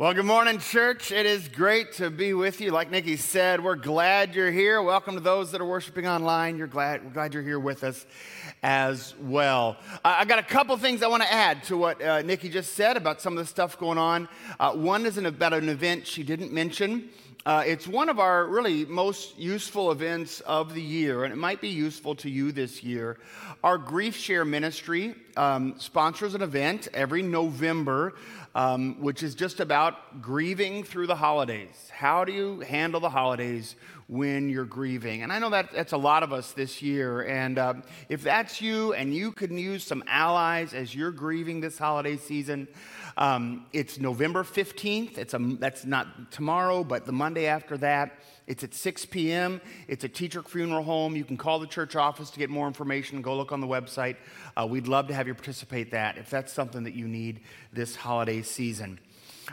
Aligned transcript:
Well, 0.00 0.14
good 0.14 0.26
morning, 0.26 0.60
church. 0.60 1.10
It 1.10 1.26
is 1.26 1.48
great 1.48 1.94
to 1.94 2.08
be 2.08 2.32
with 2.32 2.60
you. 2.60 2.70
Like 2.70 2.88
Nikki 2.88 3.16
said, 3.16 3.64
we're 3.64 3.74
glad 3.74 4.32
you're 4.32 4.52
here. 4.52 4.80
Welcome 4.80 5.14
to 5.14 5.20
those 5.20 5.50
that 5.50 5.60
are 5.60 5.66
worshiping 5.66 6.06
online. 6.06 6.56
You're 6.56 6.68
glad, 6.68 7.04
we're 7.04 7.10
glad 7.10 7.34
you're 7.34 7.42
here 7.42 7.58
with 7.58 7.82
us 7.82 8.06
as 8.62 9.16
well. 9.20 9.76
Uh, 10.04 10.14
I 10.18 10.24
got 10.24 10.38
a 10.38 10.44
couple 10.44 10.76
things 10.76 11.02
I 11.02 11.08
want 11.08 11.24
to 11.24 11.32
add 11.32 11.64
to 11.64 11.76
what 11.76 12.00
uh, 12.00 12.22
Nikki 12.22 12.48
just 12.48 12.74
said 12.74 12.96
about 12.96 13.20
some 13.20 13.32
of 13.32 13.38
the 13.38 13.46
stuff 13.46 13.76
going 13.76 13.98
on. 13.98 14.28
Uh, 14.60 14.72
one 14.72 15.04
is 15.04 15.18
an, 15.18 15.26
about 15.26 15.52
an 15.52 15.68
event 15.68 16.06
she 16.06 16.22
didn't 16.22 16.52
mention. 16.52 17.08
Uh, 17.46 17.62
it's 17.64 17.86
one 17.86 18.08
of 18.08 18.18
our 18.18 18.46
really 18.46 18.84
most 18.84 19.38
useful 19.38 19.90
events 19.90 20.40
of 20.40 20.74
the 20.74 20.82
year, 20.82 21.24
and 21.24 21.32
it 21.32 21.36
might 21.36 21.60
be 21.60 21.68
useful 21.68 22.14
to 22.16 22.28
you 22.28 22.52
this 22.52 22.82
year. 22.82 23.16
Our 23.64 23.78
Grief 23.78 24.16
Share 24.16 24.44
Ministry 24.44 25.14
um, 25.36 25.74
sponsors 25.78 26.34
an 26.34 26.42
event 26.42 26.88
every 26.92 27.22
November 27.22 28.14
um, 28.58 29.00
which 29.00 29.22
is 29.22 29.36
just 29.36 29.60
about 29.60 30.20
grieving 30.20 30.82
through 30.82 31.06
the 31.06 31.14
holidays. 31.14 31.90
How 31.92 32.24
do 32.24 32.32
you 32.32 32.58
handle 32.60 33.00
the 33.00 33.10
holidays 33.10 33.76
when 34.08 34.48
you're 34.48 34.64
grieving? 34.64 35.22
And 35.22 35.32
I 35.32 35.38
know 35.38 35.50
that 35.50 35.70
that's 35.72 35.92
a 35.92 35.98
lot 35.98 36.24
of 36.24 36.32
us 36.32 36.52
this 36.52 36.82
year. 36.82 37.22
And 37.22 37.56
uh, 37.56 37.74
if 38.08 38.22
that's 38.22 38.60
you 38.60 38.94
and 38.94 39.14
you 39.14 39.30
can 39.30 39.56
use 39.58 39.84
some 39.84 40.02
allies 40.08 40.74
as 40.74 40.92
you're 40.92 41.12
grieving 41.12 41.60
this 41.60 41.78
holiday 41.78 42.16
season, 42.16 42.66
um, 43.18 43.66
it's 43.72 43.98
November 43.98 44.44
15th. 44.44 45.18
It's 45.18 45.34
a, 45.34 45.38
that's 45.38 45.84
not 45.84 46.30
tomorrow, 46.30 46.84
but 46.84 47.04
the 47.04 47.12
Monday 47.12 47.46
after 47.46 47.76
that. 47.78 48.20
It's 48.46 48.62
at 48.62 48.72
6 48.72 49.06
p.m. 49.06 49.60
It's 49.88 50.04
a 50.04 50.08
teacher 50.08 50.40
funeral 50.40 50.84
home. 50.84 51.16
You 51.16 51.24
can 51.24 51.36
call 51.36 51.58
the 51.58 51.66
church 51.66 51.96
office 51.96 52.30
to 52.30 52.38
get 52.38 52.48
more 52.48 52.68
information. 52.68 53.20
Go 53.20 53.36
look 53.36 53.50
on 53.50 53.60
the 53.60 53.66
website. 53.66 54.16
Uh, 54.56 54.66
we'd 54.66 54.86
love 54.86 55.08
to 55.08 55.14
have 55.14 55.26
you 55.26 55.34
participate 55.34 55.90
that 55.90 56.16
if 56.16 56.30
that's 56.30 56.52
something 56.52 56.84
that 56.84 56.94
you 56.94 57.08
need 57.08 57.40
this 57.72 57.96
holiday 57.96 58.40
season. 58.40 59.00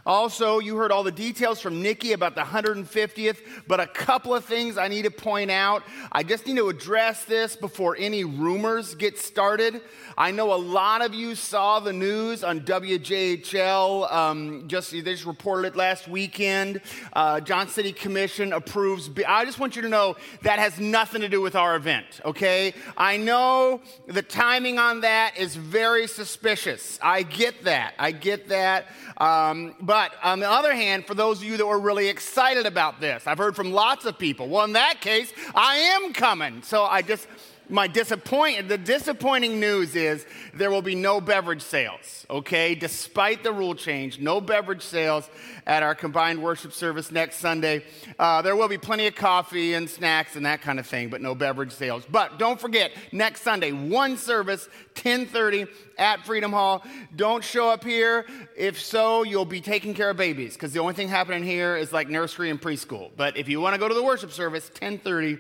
Also, 0.05 0.59
you 0.59 0.75
heard 0.77 0.91
all 0.91 1.03
the 1.03 1.11
details 1.11 1.61
from 1.61 1.81
Nikki 1.81 2.13
about 2.13 2.35
the 2.35 2.41
150th, 2.41 3.37
but 3.67 3.79
a 3.79 3.87
couple 3.87 4.33
of 4.33 4.45
things 4.45 4.77
I 4.77 4.87
need 4.87 5.03
to 5.03 5.11
point 5.11 5.51
out. 5.51 5.83
I 6.11 6.23
just 6.23 6.45
need 6.47 6.57
to 6.57 6.69
address 6.69 7.25
this 7.25 7.55
before 7.55 7.95
any 7.97 8.23
rumors 8.23 8.95
get 8.95 9.17
started. 9.17 9.81
I 10.17 10.31
know 10.31 10.53
a 10.53 10.55
lot 10.55 11.03
of 11.03 11.13
you 11.13 11.35
saw 11.35 11.79
the 11.79 11.91
news 11.91 12.43
on 12.43 12.61
WJHL. 12.61 14.11
Um, 14.11 14.67
just 14.67 14.91
they 14.91 15.01
just 15.01 15.25
reported 15.25 15.69
it 15.69 15.75
last 15.75 16.07
weekend. 16.07 16.81
Uh, 17.13 17.41
Johnson 17.41 17.73
City 17.73 17.91
Commission 17.91 18.53
approves. 18.53 19.09
I 19.27 19.43
just 19.43 19.59
want 19.59 19.75
you 19.75 19.81
to 19.81 19.89
know 19.89 20.15
that 20.43 20.59
has 20.59 20.79
nothing 20.79 21.21
to 21.21 21.29
do 21.29 21.41
with 21.41 21.55
our 21.55 21.75
event. 21.75 22.05
Okay, 22.23 22.73
I 22.95 23.17
know 23.17 23.81
the 24.07 24.21
timing 24.21 24.79
on 24.79 25.01
that 25.01 25.37
is 25.37 25.55
very 25.55 26.07
suspicious. 26.07 26.97
I 27.01 27.23
get 27.23 27.65
that. 27.65 27.93
I 27.99 28.11
get 28.11 28.49
that. 28.49 28.87
Um, 29.17 29.75
but 29.85 30.13
on 30.23 30.39
the 30.39 30.49
other 30.49 30.73
hand, 30.73 31.05
for 31.05 31.13
those 31.13 31.39
of 31.39 31.43
you 31.45 31.57
that 31.57 31.65
were 31.65 31.79
really 31.79 32.07
excited 32.07 32.65
about 32.65 32.99
this, 32.99 33.27
I've 33.27 33.37
heard 33.37 33.55
from 33.55 33.71
lots 33.71 34.05
of 34.05 34.17
people. 34.17 34.49
Well, 34.49 34.65
in 34.65 34.73
that 34.73 35.01
case, 35.01 35.31
I 35.53 35.75
am 35.75 36.13
coming. 36.13 36.63
So 36.63 36.83
I 36.83 37.01
just 37.01 37.27
my 37.69 37.87
disappoint 37.87 38.67
the 38.67 38.77
disappointing 38.77 39.59
news 39.59 39.95
is 39.95 40.25
there 40.53 40.69
will 40.69 40.81
be 40.81 40.95
no 40.95 41.19
beverage 41.19 41.61
sales 41.61 42.25
okay? 42.29 42.75
Despite 42.75 43.43
the 43.43 43.51
rule 43.51 43.75
change 43.75 44.19
no 44.19 44.41
beverage 44.41 44.81
sales 44.81 45.29
at 45.65 45.83
our 45.83 45.95
combined 45.95 46.41
worship 46.41 46.73
service 46.73 47.11
next 47.11 47.37
sunday. 47.37 47.83
Uh, 48.19 48.41
there 48.41 48.55
will 48.55 48.67
be 48.67 48.77
plenty 48.77 49.07
of 49.07 49.15
coffee 49.15 49.73
and 49.73 49.89
snacks 49.89 50.35
and 50.35 50.45
that 50.45 50.61
kind 50.61 50.79
of 50.79 50.87
thing 50.87 51.09
but 51.09 51.21
no 51.21 51.35
beverage 51.35 51.71
sales. 51.71 52.05
But 52.09 52.39
don't 52.39 52.59
forget 52.59 52.91
next 53.11 53.41
sunday 53.41 53.71
one 53.71 54.17
service 54.17 54.67
10.30 54.95 55.67
at 55.97 56.25
freedom 56.25 56.51
hall. 56.51 56.83
Don't 57.15 57.43
show 57.43 57.69
up 57.69 57.83
here. 57.83 58.25
If 58.55 58.81
so 58.81 59.23
you'll 59.23 59.45
be 59.45 59.61
taking 59.61 59.93
care 59.93 60.09
of 60.09 60.17
babies 60.17 60.53
because 60.53 60.73
the 60.73 60.79
only 60.79 60.93
thing 60.93 61.07
happening 61.07 61.43
here 61.43 61.75
is 61.75 61.93
like 61.93 62.09
nursery 62.09 62.49
and 62.49 62.61
preschool. 62.61 63.11
But 63.15 63.37
if 63.37 63.47
you 63.49 63.61
want 63.61 63.73
to 63.73 63.79
go 63.79 63.87
to 63.87 63.93
the 63.93 64.03
worship 64.03 64.31
service 64.31 64.69
10.30 64.75 65.39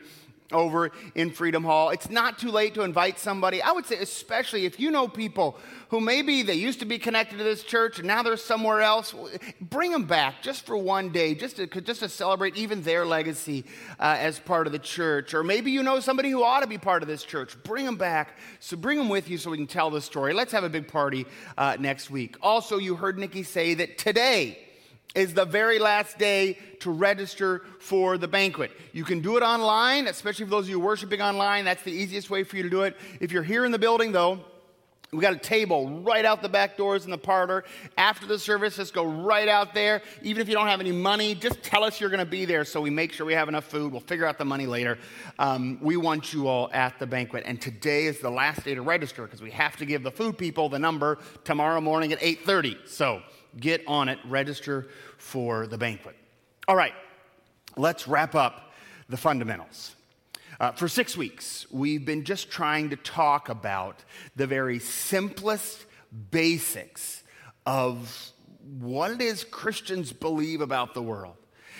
over 0.51 0.91
in 1.15 1.31
Freedom 1.31 1.63
Hall. 1.63 1.89
It's 1.89 2.09
not 2.09 2.37
too 2.37 2.51
late 2.51 2.73
to 2.75 2.83
invite 2.83 3.19
somebody. 3.19 3.61
I 3.61 3.71
would 3.71 3.85
say, 3.85 3.97
especially 3.97 4.65
if 4.65 4.79
you 4.79 4.91
know 4.91 5.07
people 5.07 5.57
who 5.89 5.99
maybe 5.99 6.43
they 6.43 6.53
used 6.53 6.79
to 6.79 6.85
be 6.85 6.99
connected 6.99 7.37
to 7.37 7.43
this 7.43 7.63
church 7.63 7.99
and 7.99 8.07
now 8.07 8.23
they're 8.23 8.37
somewhere 8.37 8.81
else, 8.81 9.13
bring 9.61 9.91
them 9.91 10.05
back 10.05 10.41
just 10.41 10.65
for 10.65 10.77
one 10.77 11.09
day, 11.09 11.35
just 11.35 11.57
to, 11.57 11.67
just 11.67 12.01
to 12.01 12.09
celebrate 12.09 12.55
even 12.57 12.81
their 12.81 13.05
legacy 13.05 13.65
uh, 13.99 14.17
as 14.19 14.39
part 14.39 14.67
of 14.67 14.73
the 14.73 14.79
church. 14.79 15.33
Or 15.33 15.43
maybe 15.43 15.71
you 15.71 15.83
know 15.83 15.99
somebody 15.99 16.29
who 16.29 16.43
ought 16.43 16.61
to 16.61 16.67
be 16.67 16.77
part 16.77 17.01
of 17.01 17.07
this 17.07 17.23
church. 17.23 17.55
Bring 17.63 17.85
them 17.85 17.97
back. 17.97 18.37
So 18.59 18.77
bring 18.77 18.97
them 18.97 19.09
with 19.09 19.29
you 19.29 19.37
so 19.37 19.49
we 19.51 19.57
can 19.57 19.67
tell 19.67 19.89
the 19.89 20.01
story. 20.01 20.33
Let's 20.33 20.51
have 20.51 20.63
a 20.63 20.69
big 20.69 20.87
party 20.87 21.25
uh, 21.57 21.77
next 21.79 22.09
week. 22.09 22.37
Also, 22.41 22.77
you 22.77 22.95
heard 22.95 23.17
Nikki 23.17 23.43
say 23.43 23.73
that 23.75 23.97
today, 23.97 24.64
is 25.13 25.33
the 25.33 25.45
very 25.45 25.79
last 25.79 26.17
day 26.17 26.57
to 26.81 26.91
register 26.91 27.61
for 27.79 28.17
the 28.17 28.27
banquet. 28.27 28.71
You 28.91 29.03
can 29.03 29.21
do 29.21 29.37
it 29.37 29.43
online, 29.43 30.07
especially 30.07 30.45
for 30.45 30.51
those 30.51 30.65
of 30.65 30.69
you 30.69 30.79
worshiping 30.79 31.21
online. 31.21 31.65
That's 31.65 31.83
the 31.83 31.91
easiest 31.91 32.29
way 32.29 32.43
for 32.43 32.57
you 32.57 32.63
to 32.63 32.69
do 32.69 32.83
it. 32.83 32.97
If 33.21 33.31
you're 33.31 33.43
here 33.43 33.65
in 33.65 33.71
the 33.71 33.79
building, 33.79 34.11
though, 34.11 34.41
we 35.11 35.21
got 35.21 35.33
a 35.33 35.37
table 35.37 36.01
right 36.01 36.25
out 36.25 36.41
the 36.41 36.49
back 36.49 36.77
doors 36.77 37.05
in 37.05 37.11
the 37.11 37.17
parlor. 37.17 37.63
After 37.97 38.25
the 38.25 38.37
service, 38.37 38.75
just 38.75 38.93
go 38.93 39.05
right 39.05 39.47
out 39.47 39.73
there. 39.73 40.01
Even 40.21 40.41
if 40.41 40.49
you 40.49 40.55
don't 40.55 40.67
have 40.67 40.81
any 40.81 40.91
money, 40.91 41.35
just 41.35 41.63
tell 41.63 41.83
us 41.83 42.01
you're 42.01 42.09
going 42.09 42.19
to 42.19 42.29
be 42.29 42.45
there 42.45 42.65
so 42.65 42.81
we 42.81 42.89
make 42.89 43.13
sure 43.13 43.25
we 43.25 43.33
have 43.33 43.47
enough 43.47 43.65
food. 43.65 43.91
We'll 43.91 44.01
figure 44.01 44.25
out 44.25 44.37
the 44.37 44.45
money 44.45 44.65
later. 44.65 44.97
Um, 45.39 45.79
we 45.81 45.95
want 45.95 46.33
you 46.33 46.47
all 46.47 46.69
at 46.73 46.99
the 46.99 47.07
banquet. 47.07 47.43
And 47.45 47.61
today 47.61 48.05
is 48.05 48.19
the 48.19 48.29
last 48.29 48.65
day 48.65 48.75
to 48.75 48.81
register 48.81 49.23
because 49.23 49.41
we 49.41 49.51
have 49.51 49.77
to 49.77 49.85
give 49.85 50.03
the 50.03 50.11
food 50.11 50.37
people 50.37 50.69
the 50.69 50.79
number 50.79 51.19
tomorrow 51.43 51.79
morning 51.79 52.11
at 52.11 52.19
8.30. 52.19 52.87
So 52.87 53.21
get 53.59 53.83
on 53.87 54.09
it, 54.09 54.19
register 54.25 54.87
for 55.17 55.67
the 55.67 55.77
banquet. 55.77 56.15
All 56.67 56.75
right, 56.75 56.93
let's 57.77 58.07
wrap 58.07 58.35
up 58.35 58.73
the 59.09 59.17
fundamentals. 59.17 59.95
Uh, 60.59 60.71
for 60.71 60.87
six 60.87 61.17
weeks, 61.17 61.65
we've 61.69 62.05
been 62.05 62.23
just 62.23 62.49
trying 62.49 62.89
to 62.89 62.95
talk 62.95 63.49
about 63.49 64.03
the 64.35 64.47
very 64.47 64.79
simplest 64.79 65.85
basics 66.31 67.23
of 67.65 68.31
what 68.79 69.11
it 69.11 69.21
is 69.21 69.43
Christians 69.43 70.13
believe 70.13 70.61
about 70.61 70.93
the 70.93 71.01
world. 71.01 71.35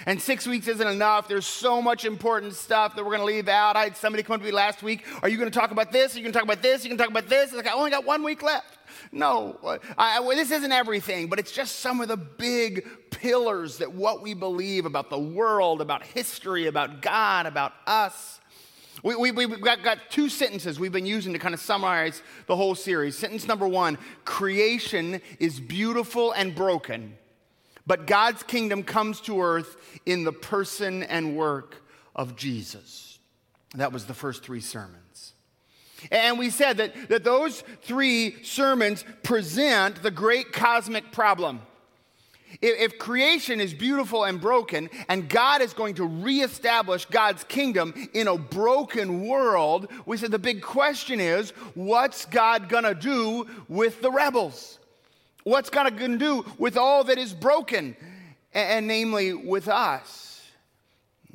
And 0.05 0.21
six 0.21 0.45
weeks 0.45 0.67
isn't 0.67 0.87
enough. 0.87 1.27
There's 1.27 1.45
so 1.45 1.81
much 1.81 2.03
important 2.03 2.53
stuff 2.53 2.95
that 2.95 3.03
we're 3.03 3.15
going 3.15 3.27
to 3.27 3.33
leave 3.33 3.47
out. 3.47 3.77
I 3.77 3.85
had 3.85 3.95
somebody 3.95 4.23
come 4.23 4.39
to 4.39 4.45
me 4.45 4.51
last 4.51 4.83
week. 4.83 5.05
Are 5.23 5.29
you 5.29 5.37
going 5.37 5.49
to 5.49 5.57
talk 5.57 5.71
about 5.71 5.91
this? 5.93 6.13
Are 6.13 6.17
you 6.17 6.23
going 6.23 6.33
to 6.33 6.37
talk 6.37 6.43
about 6.43 6.61
this? 6.61 6.81
Are 6.81 6.83
you 6.83 6.89
going 6.89 6.97
to 6.97 7.03
talk 7.03 7.11
about 7.11 7.29
this? 7.29 7.45
It's 7.45 7.55
like, 7.55 7.67
I 7.67 7.73
only 7.73 7.91
got 7.91 8.05
one 8.05 8.23
week 8.23 8.43
left. 8.43 8.74
No, 9.11 9.57
I, 9.97 10.19
I, 10.19 10.35
this 10.35 10.51
isn't 10.51 10.71
everything, 10.71 11.27
but 11.27 11.39
it's 11.39 11.51
just 11.51 11.79
some 11.79 12.01
of 12.01 12.07
the 12.07 12.17
big 12.17 12.85
pillars 13.11 13.77
that 13.77 13.93
what 13.93 14.21
we 14.21 14.33
believe 14.33 14.85
about 14.85 15.09
the 15.09 15.19
world, 15.19 15.81
about 15.81 16.03
history, 16.03 16.67
about 16.67 17.01
God, 17.01 17.45
about 17.45 17.73
us. 17.87 18.39
We, 19.03 19.15
we, 19.15 19.31
we've 19.31 19.61
got, 19.61 19.83
got 19.83 19.99
two 20.09 20.29
sentences 20.29 20.79
we've 20.79 20.91
been 20.91 21.05
using 21.05 21.33
to 21.33 21.39
kind 21.39 21.53
of 21.53 21.59
summarize 21.59 22.21
the 22.47 22.55
whole 22.55 22.75
series. 22.75 23.17
Sentence 23.17 23.47
number 23.47 23.67
one 23.67 23.97
creation 24.25 25.21
is 25.39 25.59
beautiful 25.59 26.31
and 26.31 26.55
broken, 26.55 27.17
but 27.85 28.07
God's 28.07 28.43
kingdom 28.43 28.83
comes 28.83 29.21
to 29.21 29.41
earth 29.41 29.77
in 30.05 30.23
the 30.23 30.33
person 30.33 31.03
and 31.03 31.37
work 31.37 31.83
of 32.15 32.35
Jesus. 32.35 33.19
That 33.75 33.91
was 33.91 34.05
the 34.05 34.13
first 34.13 34.43
three 34.43 34.61
sermons. 34.61 35.04
And 36.11 36.37
we 36.37 36.49
said 36.49 36.77
that, 36.77 37.09
that 37.09 37.23
those 37.23 37.63
three 37.81 38.43
sermons 38.43 39.03
present 39.23 40.01
the 40.03 40.11
great 40.11 40.51
cosmic 40.53 41.11
problem. 41.11 41.61
If, 42.61 42.93
if 42.93 42.99
creation 42.99 43.59
is 43.59 43.73
beautiful 43.73 44.23
and 44.23 44.39
broken, 44.39 44.89
and 45.09 45.27
God 45.27 45.61
is 45.61 45.73
going 45.73 45.95
to 45.95 46.05
reestablish 46.05 47.05
God's 47.05 47.43
kingdom 47.43 47.93
in 48.13 48.27
a 48.27 48.37
broken 48.37 49.27
world, 49.27 49.91
we 50.05 50.17
said 50.17 50.31
the 50.31 50.39
big 50.39 50.61
question 50.61 51.19
is 51.19 51.51
what's 51.73 52.25
God 52.25 52.69
gonna 52.69 52.95
do 52.95 53.47
with 53.67 54.01
the 54.01 54.11
rebels? 54.11 54.79
What's 55.43 55.69
God 55.69 55.97
gonna 55.97 56.17
do 56.17 56.45
with 56.57 56.77
all 56.77 57.03
that 57.05 57.17
is 57.17 57.33
broken? 57.33 57.95
and, 58.55 58.69
and 58.69 58.87
namely 58.87 59.33
with 59.33 59.67
us 59.67 60.34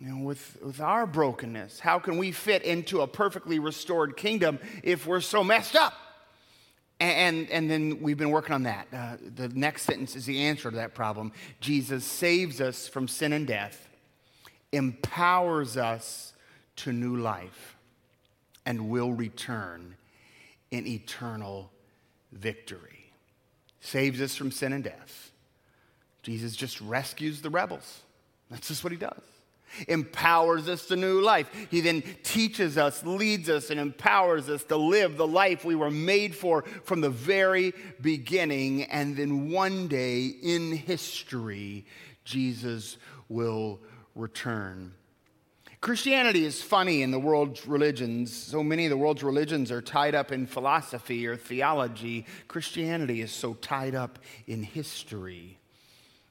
you 0.00 0.08
know, 0.08 0.24
with, 0.24 0.56
with 0.64 0.80
our 0.80 1.06
brokenness? 1.06 1.78
How 1.78 1.98
can 1.98 2.16
we 2.16 2.32
fit 2.32 2.62
into 2.62 3.02
a 3.02 3.06
perfectly 3.06 3.58
restored 3.58 4.16
kingdom 4.16 4.58
if 4.82 5.06
we're 5.06 5.20
so 5.20 5.44
messed 5.44 5.76
up? 5.76 5.92
And, 6.98 7.50
and, 7.50 7.70
then 7.70 8.00
we've 8.02 8.18
been 8.18 8.30
working 8.30 8.54
on 8.54 8.64
that. 8.64 8.86
Uh, 8.92 9.16
the 9.34 9.48
next 9.48 9.82
sentence 9.82 10.16
is 10.16 10.26
the 10.26 10.42
answer 10.42 10.70
to 10.70 10.76
that 10.76 10.94
problem. 10.94 11.32
Jesus 11.60 12.04
saves 12.04 12.60
us 12.60 12.88
from 12.88 13.08
sin 13.08 13.32
and 13.32 13.46
death, 13.46 13.88
empowers 14.70 15.78
us 15.78 16.34
to 16.76 16.92
new 16.92 17.16
life, 17.16 17.76
and 18.66 18.90
will 18.90 19.14
return 19.14 19.96
in 20.70 20.86
eternal 20.86 21.70
victory. 22.32 23.12
Saves 23.80 24.20
us 24.20 24.36
from 24.36 24.50
sin 24.50 24.74
and 24.74 24.84
death. 24.84 25.30
Jesus 26.22 26.54
just 26.54 26.82
rescues 26.82 27.40
the 27.40 27.48
rebels. 27.48 28.02
That's 28.50 28.68
just 28.68 28.84
what 28.84 28.92
he 28.92 28.98
does 28.98 29.22
empowers 29.88 30.68
us 30.68 30.86
to 30.86 30.96
new 30.96 31.20
life. 31.20 31.50
He 31.70 31.80
then 31.80 32.02
teaches 32.22 32.76
us, 32.76 33.04
leads 33.04 33.48
us, 33.48 33.70
and 33.70 33.78
empowers 33.78 34.48
us 34.48 34.64
to 34.64 34.76
live 34.76 35.16
the 35.16 35.26
life 35.26 35.64
we 35.64 35.74
were 35.74 35.90
made 35.90 36.34
for 36.34 36.62
from 36.84 37.00
the 37.00 37.10
very 37.10 37.72
beginning. 38.00 38.84
And 38.84 39.16
then 39.16 39.50
one 39.50 39.88
day 39.88 40.26
in 40.26 40.72
history, 40.72 41.86
Jesus 42.24 42.96
will 43.28 43.80
return. 44.14 44.94
Christianity 45.80 46.44
is 46.44 46.62
funny 46.62 47.00
in 47.00 47.10
the 47.10 47.18
world's 47.18 47.66
religions. 47.66 48.34
So 48.34 48.62
many 48.62 48.84
of 48.84 48.90
the 48.90 48.98
world's 48.98 49.22
religions 49.22 49.70
are 49.70 49.80
tied 49.80 50.14
up 50.14 50.30
in 50.30 50.46
philosophy 50.46 51.26
or 51.26 51.36
theology. 51.36 52.26
Christianity 52.48 53.22
is 53.22 53.32
so 53.32 53.54
tied 53.54 53.94
up 53.94 54.18
in 54.46 54.62
history. 54.62 55.59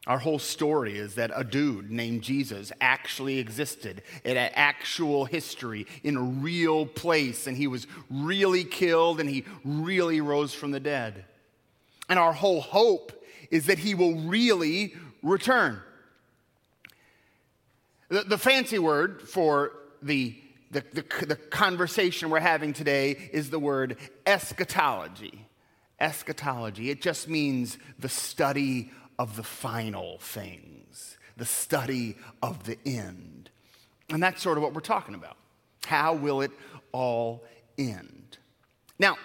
Our 0.10 0.18
whole 0.18 0.40
story 0.40 0.98
is 0.98 1.14
that 1.16 1.30
a 1.36 1.44
dude 1.44 1.92
named 1.92 2.24
Jesus 2.24 2.72
actually 2.82 3.38
existed 3.38 4.02
in 4.24 4.38
an 4.38 4.50
actual 4.56 5.26
history 5.26 5.86
in 6.02 6.18
a 6.18 6.22
real 6.22 6.88
place, 6.88 7.46
and 7.46 7.56
he 7.56 7.68
was 7.68 7.86
really 8.10 8.64
killed 8.64 9.20
and 9.20 9.30
he 9.30 9.46
really 9.64 10.20
rose 10.20 10.52
from 10.52 10.72
the 10.72 10.80
dead. 10.80 11.26
And 12.10 12.18
our 12.18 12.34
whole 12.34 12.60
hope 12.60 13.24
is 13.52 13.68
that 13.68 13.78
he 13.78 13.94
will 13.94 14.16
really 14.16 14.96
return. 15.22 15.80
The, 18.08 18.24
the 18.24 18.40
fancy 18.40 18.80
word 18.80 19.22
for 19.22 19.74
the, 20.02 20.36
the, 20.72 20.84
the, 20.92 21.26
the 21.28 21.36
conversation 21.36 22.32
we're 22.32 22.40
having 22.40 22.74
today 22.74 23.12
is 23.32 23.52
the 23.52 23.60
word 23.60 23.96
eschatology. 24.26 25.46
Eschatology. 26.00 26.90
It 26.90 27.00
just 27.00 27.30
means 27.30 27.78
the 28.00 28.10
study 28.10 28.90
of 29.20 29.36
the 29.36 29.44
final 29.44 30.18
things, 30.20 31.18
the 31.38 31.46
study 31.46 32.16
of 32.42 32.64
the 32.64 32.78
end. 32.86 33.50
And 34.10 34.24
that's 34.24 34.42
sort 34.42 34.58
of 34.58 34.64
what 34.64 34.74
we're 34.74 34.80
talking 34.80 35.14
about. 35.14 35.38
How 35.86 36.16
will 36.16 36.42
it 36.42 36.52
all 36.94 37.44
end? 37.78 38.38
Now, 38.98 39.18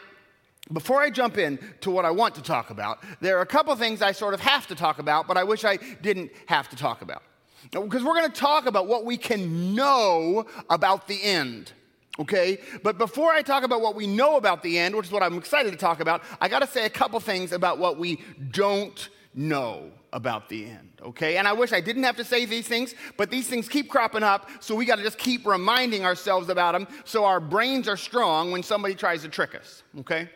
before 0.72 1.00
I 1.00 1.10
jump 1.10 1.38
in 1.38 1.58
to 1.82 1.90
what 1.90 2.04
I 2.04 2.10
want 2.10 2.34
to 2.34 2.42
talk 2.42 2.70
about, 2.70 2.98
there 3.20 3.38
are 3.38 3.42
a 3.42 3.46
couple 3.46 3.74
things 3.76 4.02
I 4.02 4.12
sort 4.12 4.34
of 4.34 4.40
have 4.40 4.66
to 4.66 4.74
talk 4.74 4.98
about, 4.98 5.28
but 5.28 5.36
I 5.36 5.44
wish 5.44 5.64
I 5.64 5.76
didn't 6.02 6.32
have 6.46 6.68
to 6.70 6.76
talk 6.76 7.00
about. 7.00 7.22
Because 7.70 8.02
we're 8.02 8.14
going 8.14 8.30
to 8.30 8.40
talk 8.40 8.66
about 8.66 8.88
what 8.88 9.04
we 9.04 9.16
can 9.16 9.74
know 9.74 10.44
about 10.68 11.06
the 11.06 11.22
end 11.22 11.72
okay? 12.18 12.58
But 12.84 12.96
before 12.96 13.32
I 13.32 13.42
talk 13.42 13.64
about 13.64 13.80
what 13.80 13.96
we 13.96 14.06
know 14.06 14.36
about 14.36 14.62
the 14.62 14.78
end, 14.78 14.94
which 14.94 15.06
is 15.06 15.12
what 15.12 15.24
I'm 15.24 15.36
excited 15.36 15.72
to 15.72 15.76
talk 15.76 15.98
about, 15.98 16.22
I 16.40 16.48
got 16.48 16.60
to 16.60 16.66
say 16.68 16.84
a 16.84 16.90
couple 16.90 17.18
things 17.18 17.50
about 17.50 17.78
what 17.78 17.98
we 17.98 18.20
don't 18.52 19.08
know 19.34 19.90
about 20.12 20.48
the 20.48 20.66
end, 20.66 20.90
okay? 21.02 21.36
And 21.36 21.48
I 21.48 21.52
wish 21.52 21.72
I 21.72 21.80
didn't 21.80 22.04
have 22.04 22.16
to 22.16 22.24
say 22.24 22.44
these 22.44 22.68
things, 22.68 22.94
but 23.16 23.30
these 23.30 23.48
things 23.48 23.68
keep 23.68 23.90
cropping 23.90 24.22
up, 24.22 24.48
so 24.60 24.74
we 24.74 24.84
got 24.84 24.96
to 24.96 25.02
just 25.02 25.18
keep 25.18 25.44
reminding 25.46 26.04
ourselves 26.04 26.48
about 26.48 26.72
them 26.72 26.86
so 27.04 27.24
our 27.24 27.40
brains 27.40 27.88
are 27.88 27.96
strong 27.96 28.52
when 28.52 28.62
somebody 28.62 28.94
tries 28.94 29.22
to 29.22 29.28
trick 29.28 29.54
us, 29.54 29.82
okay? 30.00 30.28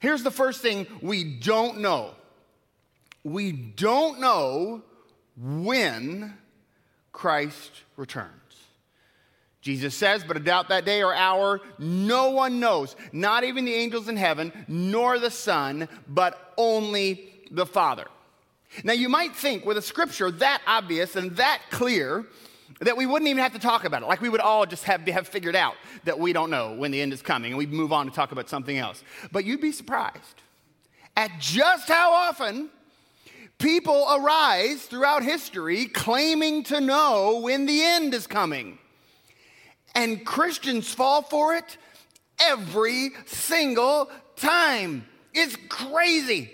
Here's 0.00 0.22
the 0.22 0.30
first 0.30 0.60
thing 0.60 0.86
we 1.00 1.24
don't 1.24 1.78
know 1.78 2.14
we 3.22 3.52
don't 3.52 4.20
know 4.20 4.82
when 5.36 6.36
Christ 7.10 7.70
returns. 7.96 8.30
Jesus 9.62 9.94
says, 9.94 10.22
but 10.22 10.36
about 10.36 10.68
that 10.68 10.84
day 10.84 11.02
or 11.02 11.14
hour, 11.14 11.62
no 11.78 12.30
one 12.30 12.60
knows, 12.60 12.96
not 13.12 13.44
even 13.44 13.64
the 13.64 13.72
angels 13.72 14.10
in 14.10 14.16
heaven, 14.18 14.52
nor 14.68 15.18
the 15.18 15.30
Son, 15.30 15.88
but 16.06 16.52
only 16.58 17.46
the 17.50 17.64
Father. 17.64 18.04
Now, 18.82 18.92
you 18.92 19.08
might 19.08 19.34
think 19.36 19.64
with 19.64 19.76
a 19.76 19.82
scripture 19.82 20.30
that 20.30 20.62
obvious 20.66 21.16
and 21.16 21.36
that 21.36 21.62
clear 21.70 22.26
that 22.80 22.96
we 22.96 23.06
wouldn't 23.06 23.28
even 23.28 23.42
have 23.42 23.52
to 23.52 23.58
talk 23.58 23.84
about 23.84 24.02
it. 24.02 24.06
Like 24.06 24.20
we 24.20 24.28
would 24.28 24.40
all 24.40 24.66
just 24.66 24.84
have, 24.84 25.06
have 25.06 25.28
figured 25.28 25.54
out 25.54 25.74
that 26.04 26.18
we 26.18 26.32
don't 26.32 26.50
know 26.50 26.74
when 26.74 26.90
the 26.90 27.00
end 27.00 27.12
is 27.12 27.22
coming 27.22 27.52
and 27.52 27.58
we'd 27.58 27.72
move 27.72 27.92
on 27.92 28.06
to 28.06 28.12
talk 28.12 28.32
about 28.32 28.48
something 28.48 28.76
else. 28.76 29.04
But 29.30 29.44
you'd 29.44 29.60
be 29.60 29.72
surprised 29.72 30.42
at 31.16 31.30
just 31.38 31.88
how 31.88 32.12
often 32.12 32.70
people 33.58 34.06
arise 34.10 34.82
throughout 34.84 35.22
history 35.22 35.86
claiming 35.86 36.64
to 36.64 36.80
know 36.80 37.40
when 37.40 37.66
the 37.66 37.82
end 37.82 38.14
is 38.14 38.26
coming. 38.26 38.78
And 39.94 40.26
Christians 40.26 40.92
fall 40.92 41.22
for 41.22 41.54
it 41.54 41.76
every 42.40 43.10
single 43.26 44.10
time. 44.36 45.06
It's 45.32 45.56
crazy. 45.68 46.50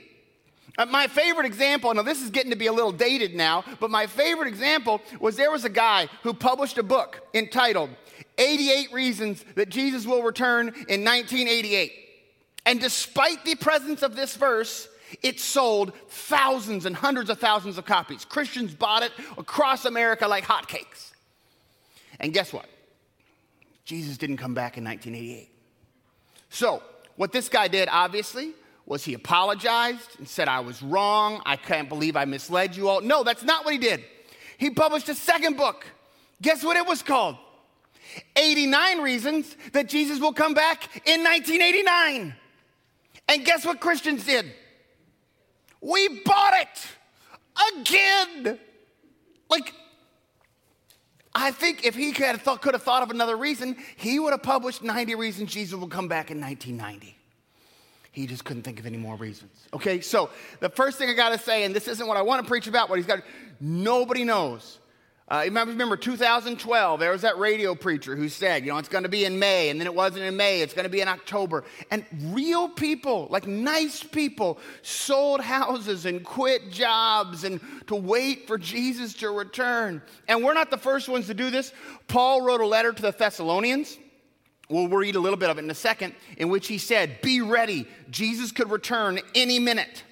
Uh, 0.79 0.87
my 0.87 1.07
favorite 1.07 1.47
example, 1.47 1.93
now 1.93 2.03
this 2.03 2.23
is 2.23 2.31
getting 2.31 2.51
to 2.51 2.57
be 2.57 2.67
a 2.67 2.73
little 2.73 2.93
dated 2.93 3.35
now, 3.35 3.65
but 3.81 3.91
my 3.91 4.07
favorite 4.07 4.49
example 4.49 5.01
was 5.19 5.37
there 5.37 5.51
was 5.51 5.65
a 5.65 5.71
guy 5.71 6.09
who 6.23 6.33
published 6.33 6.79
a 6.79 6.83
book 6.83 7.27
entitled 7.35 7.91
88 8.39 8.93
Reasons 8.93 9.45
That 9.55 9.69
Jesus 9.69 10.07
Will 10.07 10.23
Return 10.23 10.69
in 10.69 11.05
1988. 11.05 11.93
And 12.67 12.81
despite 12.81 13.45
the 13.45 13.55
presence 13.55 14.03
of 14.03 14.17
this 14.17 14.37
verse, 14.37 14.89
it 15.23 15.41
sold 15.41 15.93
thousands 16.09 16.87
and 16.87 16.95
hundreds 16.95 17.31
of 17.31 17.39
thousands 17.39 17.79
of 17.79 17.85
copies. 17.85 18.25
Christians 18.25 18.75
bought 18.75 19.03
it 19.03 19.13
across 19.37 19.85
America 19.85 20.29
like 20.29 20.45
hotcakes. 20.45 21.13
And 22.21 22.33
guess 22.33 22.53
what? 22.53 22.67
Jesus 23.85 24.19
didn't 24.19 24.37
come 24.37 24.55
back 24.55 24.77
in 24.77 24.85
1988. 24.85 25.49
So, 26.51 26.83
what 27.17 27.33
this 27.33 27.49
guy 27.49 27.69
did, 27.69 27.89
obviously, 27.91 28.53
was 28.91 29.05
he 29.05 29.15
apologized 29.15 30.19
and 30.19 30.27
said, 30.27 30.49
I 30.49 30.59
was 30.59 30.83
wrong. 30.83 31.41
I 31.47 31.55
can't 31.55 31.89
believe 31.89 32.17
I 32.17 32.25
misled 32.25 32.75
you 32.75 32.89
all. 32.89 33.01
No, 33.01 33.23
that's 33.23 33.45
not 33.45 33.65
what 33.65 33.73
he 33.73 33.79
did. 33.79 34.03
He 34.59 34.69
published 34.69 35.09
a 35.09 35.15
second 35.15 35.57
book. 35.57 35.87
Guess 36.43 36.65
what 36.65 36.77
it 36.77 36.85
was 36.85 37.01
called? 37.01 37.37
89 38.35 38.99
Reasons 39.01 39.57
That 39.75 39.89
Jesus 39.89 40.19
Will 40.19 40.33
Come 40.33 40.55
Back 40.55 41.07
in 41.07 41.23
1989. 41.23 42.35
And 43.29 43.45
guess 43.45 43.65
what 43.65 43.79
Christians 43.79 44.27
did? 44.27 44.53
We 45.81 46.23
bought 46.25 46.55
it 46.55 47.79
again. 47.79 48.59
Like, 49.49 49.73
I 51.33 51.53
think 51.53 51.85
if 51.85 51.95
he 51.95 52.11
could 52.11 52.27
have, 52.27 52.43
thought, 52.43 52.61
could 52.61 52.75
have 52.75 52.83
thought 52.83 53.05
of 53.05 53.11
another 53.11 53.37
reason, 53.37 53.77
he 53.97 54.19
would 54.19 54.33
have 54.33 54.43
published 54.43 54.83
90 54.83 55.15
Reasons 55.15 55.53
Jesus 55.53 55.79
Will 55.79 55.87
Come 55.87 56.09
Back 56.09 56.33
in 56.33 56.41
1990. 56.41 57.20
He 58.12 58.27
just 58.27 58.45
couldn't 58.45 58.62
think 58.62 58.81
of 58.81 58.87
any 58.87 58.97
more 58.97 59.15
reasons. 59.17 59.53
Okay, 59.73 60.01
so 60.01 60.31
the 60.59 60.69
first 60.69 60.99
thing 60.99 61.09
I 61.09 61.15
gotta 61.15 61.39
say, 61.39 61.65
and 61.65 61.75
this 61.75 61.87
isn't 61.87 62.07
what 62.07 62.17
I 62.17 62.23
wanna 62.23 62.43
preach 62.43 62.67
about, 62.67 62.91
what 62.91 62.99
he's 62.99 63.07
got, 63.07 63.23
nobody 63.61 64.25
knows. 64.25 64.81
Uh, 65.31 65.43
remember, 65.45 65.71
remember 65.71 65.97
2012, 65.97 66.99
there 66.99 67.12
was 67.12 67.23
that 67.23 67.39
radio 67.39 67.73
preacher 67.77 68.17
who 68.17 68.29
said, 68.29 68.65
you 68.65 68.73
know, 68.73 68.79
it's 68.79 68.89
gonna 68.89 69.09
be 69.09 69.25
in 69.25 69.39
May, 69.39 69.69
and 69.69 69.79
then 69.79 69.87
it 69.87 69.95
wasn't 69.95 70.25
in 70.25 70.37
May, 70.37 70.61
it's 70.61 70.75
gonna 70.75 70.89
be 70.89 71.01
in 71.01 71.07
October. 71.07 71.62
And 71.93 72.05
real 72.33 72.69
people, 72.69 73.29
like 73.31 73.47
nice 73.47 74.03
people, 74.03 74.59
sold 74.83 75.41
houses 75.41 76.05
and 76.05 76.25
quit 76.25 76.73
jobs 76.73 77.45
and 77.45 77.61
to 77.87 77.95
wait 77.95 78.49
for 78.49 78.59
Jesus 78.59 79.15
to 79.15 79.31
return. 79.31 80.03
And 80.26 80.43
we're 80.43 80.55
not 80.55 80.69
the 80.69 80.79
first 80.79 81.09
ones 81.09 81.29
to 81.29 81.35
do 81.35 81.49
this. 81.49 81.73
Paul 82.09 82.43
wrote 82.43 82.61
a 82.61 82.67
letter 82.67 82.93
to 82.93 83.00
the 83.00 83.12
Thessalonians. 83.12 83.99
We'll 84.71 84.89
read 84.89 85.17
a 85.17 85.21
little 85.21 85.37
bit 85.37 85.50
of 85.50 85.59
it 85.59 85.65
in 85.65 85.71
a 85.71 85.75
second, 85.75 86.15
in 86.39 86.49
which 86.49 86.69
he 86.69 86.79
said, 86.79 87.21
Be 87.21 87.41
ready. 87.41 87.87
Jesus 88.09 88.53
could 88.53 88.71
return 88.71 89.21
any 89.35 89.59
minute. 89.59 90.05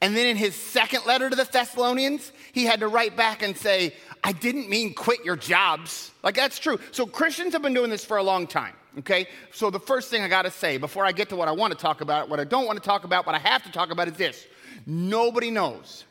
And 0.00 0.16
then 0.16 0.26
in 0.26 0.36
his 0.36 0.54
second 0.54 1.06
letter 1.06 1.28
to 1.28 1.34
the 1.34 1.44
Thessalonians, 1.44 2.30
he 2.52 2.64
had 2.64 2.80
to 2.80 2.88
write 2.88 3.16
back 3.16 3.42
and 3.42 3.56
say, 3.56 3.94
I 4.22 4.32
didn't 4.32 4.68
mean 4.68 4.94
quit 4.94 5.24
your 5.24 5.36
jobs. 5.36 6.12
Like, 6.22 6.36
that's 6.36 6.58
true. 6.58 6.78
So, 6.92 7.06
Christians 7.06 7.52
have 7.54 7.62
been 7.62 7.74
doing 7.74 7.90
this 7.90 8.04
for 8.04 8.18
a 8.18 8.22
long 8.22 8.46
time, 8.46 8.74
okay? 8.98 9.26
So, 9.52 9.70
the 9.70 9.80
first 9.80 10.10
thing 10.10 10.22
I 10.22 10.28
gotta 10.28 10.50
say 10.50 10.76
before 10.76 11.04
I 11.04 11.12
get 11.12 11.30
to 11.30 11.36
what 11.36 11.48
I 11.48 11.52
wanna 11.52 11.74
talk 11.74 12.00
about, 12.00 12.28
what 12.28 12.38
I 12.38 12.44
don't 12.44 12.66
wanna 12.66 12.80
talk 12.80 13.04
about, 13.04 13.26
what 13.26 13.34
I 13.34 13.38
have 13.38 13.62
to 13.64 13.72
talk 13.72 13.90
about 13.90 14.06
is 14.06 14.14
this 14.14 14.46
nobody 14.86 15.50
knows. 15.50 16.04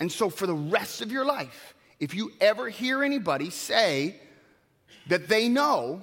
And 0.00 0.10
so, 0.10 0.28
for 0.28 0.46
the 0.46 0.54
rest 0.54 1.00
of 1.00 1.10
your 1.10 1.24
life, 1.24 1.74
if 2.00 2.14
you 2.14 2.32
ever 2.40 2.68
hear 2.68 3.02
anybody 3.02 3.50
say 3.50 4.16
that 5.06 5.28
they 5.28 5.48
know, 5.48 6.02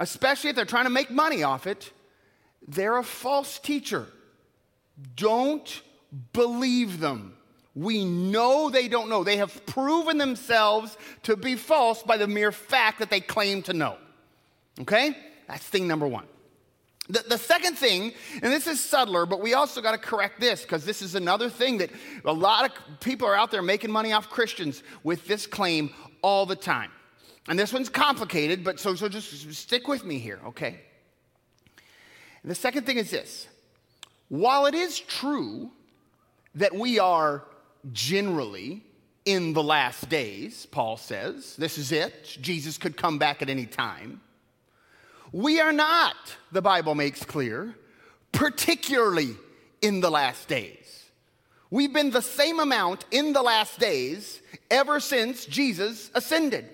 especially 0.00 0.50
if 0.50 0.56
they're 0.56 0.64
trying 0.64 0.84
to 0.84 0.90
make 0.90 1.10
money 1.10 1.42
off 1.42 1.66
it, 1.66 1.92
they're 2.66 2.96
a 2.96 3.04
false 3.04 3.58
teacher. 3.58 4.06
Don't 5.16 5.82
believe 6.32 7.00
them. 7.00 7.36
We 7.74 8.04
know 8.04 8.70
they 8.70 8.86
don't 8.88 9.08
know. 9.08 9.24
They 9.24 9.36
have 9.36 9.66
proven 9.66 10.16
themselves 10.16 10.96
to 11.24 11.36
be 11.36 11.56
false 11.56 12.02
by 12.02 12.16
the 12.16 12.28
mere 12.28 12.52
fact 12.52 13.00
that 13.00 13.10
they 13.10 13.20
claim 13.20 13.62
to 13.62 13.72
know. 13.72 13.96
Okay? 14.80 15.16
That's 15.48 15.64
thing 15.64 15.88
number 15.88 16.06
one. 16.06 16.26
The, 17.08 17.22
the 17.28 17.38
second 17.38 17.76
thing, 17.76 18.14
and 18.42 18.52
this 18.52 18.66
is 18.66 18.80
subtler, 18.80 19.26
but 19.26 19.42
we 19.42 19.52
also 19.52 19.82
got 19.82 19.92
to 19.92 19.98
correct 19.98 20.40
this 20.40 20.62
because 20.62 20.86
this 20.86 21.02
is 21.02 21.14
another 21.14 21.50
thing 21.50 21.78
that 21.78 21.90
a 22.24 22.32
lot 22.32 22.64
of 22.64 23.00
people 23.00 23.28
are 23.28 23.34
out 23.34 23.50
there 23.50 23.60
making 23.60 23.90
money 23.90 24.12
off 24.12 24.30
Christians 24.30 24.82
with 25.02 25.26
this 25.26 25.46
claim 25.46 25.90
all 26.22 26.46
the 26.46 26.56
time. 26.56 26.90
And 27.48 27.58
this 27.58 27.72
one's 27.72 27.88
complicated, 27.88 28.64
but 28.64 28.80
so, 28.80 28.94
so 28.94 29.08
just 29.08 29.52
stick 29.52 29.86
with 29.86 30.04
me 30.04 30.18
here, 30.18 30.40
okay? 30.46 30.80
And 32.42 32.50
the 32.50 32.54
second 32.54 32.86
thing 32.86 32.98
is 32.98 33.10
this 33.10 33.48
while 34.28 34.66
it 34.66 34.74
is 34.74 34.98
true 34.98 35.70
that 36.54 36.74
we 36.74 36.98
are 36.98 37.44
generally 37.92 38.82
in 39.24 39.52
the 39.52 39.62
last 39.62 40.08
days, 40.08 40.66
Paul 40.66 40.96
says. 40.96 41.56
This 41.56 41.78
is 41.78 41.92
it. 41.92 42.36
Jesus 42.40 42.78
could 42.78 42.96
come 42.96 43.18
back 43.18 43.42
at 43.42 43.48
any 43.48 43.66
time. 43.66 44.20
We 45.32 45.60
are 45.60 45.72
not, 45.72 46.16
the 46.52 46.62
Bible 46.62 46.94
makes 46.94 47.24
clear, 47.24 47.74
particularly 48.32 49.36
in 49.82 50.00
the 50.00 50.10
last 50.10 50.48
days. 50.48 51.04
We've 51.70 51.92
been 51.92 52.10
the 52.10 52.22
same 52.22 52.60
amount 52.60 53.04
in 53.10 53.32
the 53.32 53.42
last 53.42 53.80
days 53.80 54.40
ever 54.70 55.00
since 55.00 55.44
Jesus 55.46 56.10
ascended. 56.14 56.68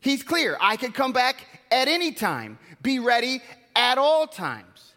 He's 0.00 0.22
clear. 0.22 0.56
I 0.60 0.76
could 0.76 0.94
come 0.94 1.12
back 1.12 1.46
at 1.70 1.88
any 1.88 2.12
time. 2.12 2.58
Be 2.82 2.98
ready 2.98 3.42
at 3.76 3.98
all 3.98 4.26
times. 4.26 4.94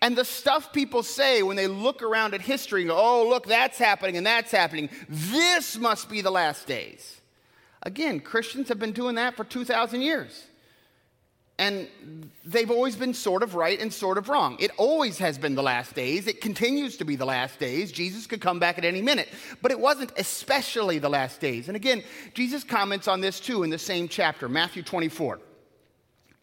And 0.00 0.16
the 0.16 0.24
stuff 0.24 0.72
people 0.72 1.02
say 1.02 1.42
when 1.42 1.56
they 1.56 1.66
look 1.66 2.02
around 2.02 2.34
at 2.34 2.40
history 2.40 2.82
and 2.82 2.90
go, 2.90 2.96
oh, 2.98 3.28
look, 3.28 3.46
that's 3.46 3.78
happening 3.78 4.16
and 4.16 4.26
that's 4.26 4.50
happening, 4.50 4.88
this 5.08 5.76
must 5.78 6.08
be 6.08 6.20
the 6.20 6.30
last 6.30 6.66
days. 6.66 7.20
Again, 7.82 8.20
Christians 8.20 8.68
have 8.68 8.78
been 8.78 8.92
doing 8.92 9.14
that 9.14 9.36
for 9.36 9.44
2,000 9.44 10.02
years. 10.02 10.44
And 11.58 11.88
they've 12.44 12.70
always 12.70 12.96
been 12.96 13.14
sort 13.14 13.42
of 13.42 13.54
right 13.54 13.80
and 13.80 13.92
sort 13.92 14.18
of 14.18 14.28
wrong. 14.28 14.56
It 14.60 14.70
always 14.76 15.16
has 15.18 15.38
been 15.38 15.54
the 15.54 15.62
last 15.62 15.94
days. 15.94 16.26
It 16.26 16.42
continues 16.42 16.98
to 16.98 17.04
be 17.04 17.16
the 17.16 17.24
last 17.24 17.58
days. 17.58 17.92
Jesus 17.92 18.26
could 18.26 18.42
come 18.42 18.58
back 18.58 18.76
at 18.76 18.84
any 18.84 19.00
minute. 19.00 19.28
But 19.62 19.70
it 19.70 19.80
wasn't 19.80 20.12
especially 20.18 20.98
the 20.98 21.08
last 21.08 21.40
days. 21.40 21.68
And 21.68 21.76
again, 21.76 22.02
Jesus 22.34 22.62
comments 22.62 23.08
on 23.08 23.22
this 23.22 23.40
too 23.40 23.62
in 23.62 23.70
the 23.70 23.78
same 23.78 24.06
chapter, 24.06 24.50
Matthew 24.50 24.82
24. 24.82 25.40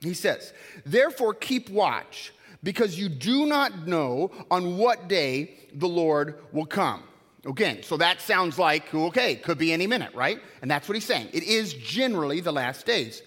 He 0.02 0.16
says, 0.16 0.52
Therefore, 0.86 1.34
keep 1.34 1.70
watch, 1.70 2.34
because 2.64 2.98
you 2.98 3.08
do 3.08 3.46
not 3.46 3.88
know 3.88 4.32
on 4.50 4.78
what 4.78 5.08
day 5.08 5.56
the 5.76 5.88
Lord 5.88 6.40
will 6.52 6.66
come. 6.66 7.04
Again, 7.46 7.84
so 7.84 7.98
that 7.98 8.22
sounds 8.22 8.58
like, 8.58 8.94
okay, 8.94 9.36
could 9.36 9.58
be 9.58 9.74
any 9.74 9.86
minute, 9.86 10.16
right? 10.16 10.40
And 10.62 10.72
that's 10.72 10.88
what 10.88 10.96
he's 10.96 11.06
saying. 11.06 11.28
It 11.34 11.44
is 11.44 11.74
generally 11.74 12.40
the 12.40 12.54
last 12.54 12.86
days. 12.86 13.22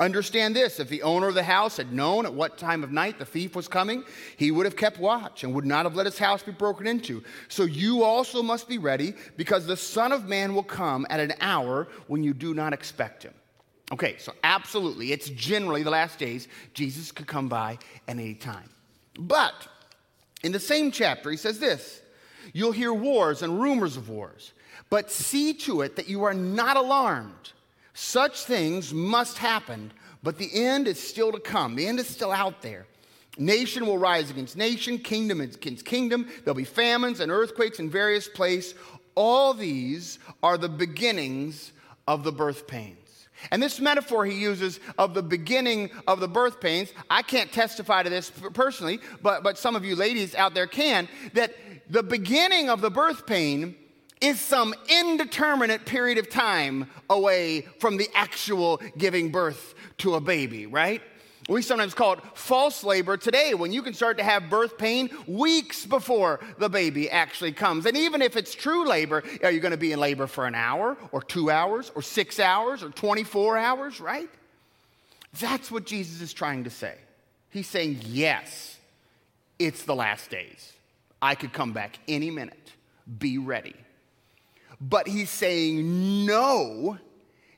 Understand 0.00 0.56
this 0.56 0.80
if 0.80 0.88
the 0.88 1.02
owner 1.02 1.28
of 1.28 1.34
the 1.34 1.44
house 1.44 1.76
had 1.76 1.92
known 1.92 2.26
at 2.26 2.34
what 2.34 2.58
time 2.58 2.82
of 2.82 2.90
night 2.90 3.18
the 3.18 3.24
thief 3.24 3.54
was 3.54 3.68
coming, 3.68 4.02
he 4.36 4.50
would 4.50 4.66
have 4.66 4.76
kept 4.76 4.98
watch 4.98 5.44
and 5.44 5.54
would 5.54 5.64
not 5.64 5.86
have 5.86 5.94
let 5.94 6.06
his 6.06 6.18
house 6.18 6.42
be 6.42 6.50
broken 6.50 6.86
into. 6.86 7.22
So 7.46 7.62
you 7.62 8.02
also 8.02 8.42
must 8.42 8.68
be 8.68 8.78
ready, 8.78 9.14
because 9.36 9.66
the 9.66 9.76
Son 9.76 10.10
of 10.10 10.26
Man 10.26 10.52
will 10.54 10.64
come 10.64 11.06
at 11.10 11.20
an 11.20 11.34
hour 11.40 11.86
when 12.08 12.24
you 12.24 12.34
do 12.34 12.54
not 12.54 12.72
expect 12.72 13.22
him. 13.22 13.34
Okay, 13.92 14.16
so 14.18 14.32
absolutely, 14.42 15.12
it's 15.12 15.30
generally 15.30 15.84
the 15.84 15.90
last 15.90 16.18
days. 16.18 16.48
Jesus 16.72 17.12
could 17.12 17.28
come 17.28 17.48
by 17.48 17.78
at 18.08 18.16
any 18.16 18.34
time. 18.34 18.68
But 19.16 19.54
in 20.42 20.50
the 20.50 20.58
same 20.58 20.90
chapter, 20.90 21.30
he 21.30 21.36
says 21.36 21.60
this 21.60 22.00
You'll 22.52 22.72
hear 22.72 22.92
wars 22.92 23.42
and 23.42 23.60
rumors 23.60 23.96
of 23.96 24.08
wars, 24.08 24.54
but 24.90 25.10
see 25.10 25.54
to 25.54 25.82
it 25.82 25.94
that 25.96 26.08
you 26.08 26.24
are 26.24 26.34
not 26.34 26.76
alarmed. 26.76 27.52
Such 27.94 28.42
things 28.42 28.92
must 28.92 29.38
happen, 29.38 29.92
but 30.22 30.36
the 30.36 30.50
end 30.52 30.88
is 30.88 31.00
still 31.00 31.30
to 31.32 31.40
come. 31.40 31.76
The 31.76 31.86
end 31.86 32.00
is 32.00 32.08
still 32.08 32.32
out 32.32 32.60
there. 32.60 32.86
Nation 33.38 33.86
will 33.86 33.98
rise 33.98 34.30
against 34.30 34.56
nation, 34.56 34.98
kingdom 34.98 35.40
against 35.40 35.84
kingdom. 35.84 36.28
There'll 36.44 36.54
be 36.54 36.64
famines 36.64 37.20
and 37.20 37.30
earthquakes 37.32 37.78
in 37.78 37.88
various 37.88 38.28
places. 38.28 38.74
All 39.14 39.54
these 39.54 40.18
are 40.42 40.58
the 40.58 40.68
beginnings 40.68 41.72
of 42.06 42.24
the 42.24 42.32
birth 42.32 42.66
pains. 42.66 42.98
And 43.50 43.62
this 43.62 43.80
metaphor 43.80 44.24
he 44.24 44.34
uses 44.34 44.80
of 44.98 45.14
the 45.14 45.22
beginning 45.22 45.90
of 46.06 46.18
the 46.20 46.28
birth 46.28 46.60
pains, 46.60 46.92
I 47.10 47.22
can't 47.22 47.52
testify 47.52 48.02
to 48.02 48.10
this 48.10 48.30
personally, 48.30 49.00
but, 49.22 49.42
but 49.42 49.58
some 49.58 49.76
of 49.76 49.84
you 49.84 49.96
ladies 49.96 50.34
out 50.34 50.54
there 50.54 50.66
can, 50.66 51.08
that 51.34 51.54
the 51.88 52.02
beginning 52.02 52.70
of 52.70 52.80
the 52.80 52.90
birth 52.90 53.26
pain 53.26 53.76
is 54.24 54.40
some 54.40 54.74
indeterminate 54.88 55.84
period 55.84 56.18
of 56.18 56.30
time 56.30 56.88
away 57.10 57.62
from 57.78 57.98
the 57.98 58.08
actual 58.14 58.80
giving 58.96 59.30
birth 59.30 59.74
to 59.98 60.14
a 60.14 60.20
baby, 60.20 60.66
right? 60.66 61.02
We 61.46 61.60
sometimes 61.60 61.92
call 61.92 62.14
it 62.14 62.20
false 62.32 62.82
labor 62.84 63.18
today 63.18 63.52
when 63.52 63.70
you 63.70 63.82
can 63.82 63.92
start 63.92 64.16
to 64.16 64.24
have 64.24 64.48
birth 64.48 64.78
pain 64.78 65.10
weeks 65.26 65.84
before 65.84 66.40
the 66.58 66.70
baby 66.70 67.10
actually 67.10 67.52
comes. 67.52 67.84
And 67.84 67.98
even 67.98 68.22
if 68.22 68.36
it's 68.38 68.54
true 68.54 68.88
labor, 68.88 69.22
are 69.42 69.50
you 69.50 69.60
going 69.60 69.72
to 69.72 69.76
be 69.76 69.92
in 69.92 70.00
labor 70.00 70.26
for 70.26 70.46
an 70.46 70.54
hour 70.54 70.96
or 71.12 71.20
two 71.20 71.50
hours 71.50 71.92
or 71.94 72.00
six 72.00 72.40
hours 72.40 72.82
or 72.82 72.88
24 72.88 73.58
hours, 73.58 74.00
right? 74.00 74.30
That's 75.38 75.70
what 75.70 75.84
Jesus 75.84 76.22
is 76.22 76.32
trying 76.32 76.64
to 76.64 76.70
say. 76.70 76.94
He's 77.50 77.68
saying, 77.68 78.00
yes, 78.06 78.78
it's 79.58 79.82
the 79.82 79.94
last 79.94 80.30
days. 80.30 80.72
I 81.20 81.34
could 81.34 81.52
come 81.52 81.72
back 81.74 81.98
any 82.08 82.30
minute. 82.30 82.72
Be 83.18 83.36
ready. 83.36 83.74
But 84.86 85.08
he's 85.08 85.30
saying, 85.30 86.26
no, 86.26 86.98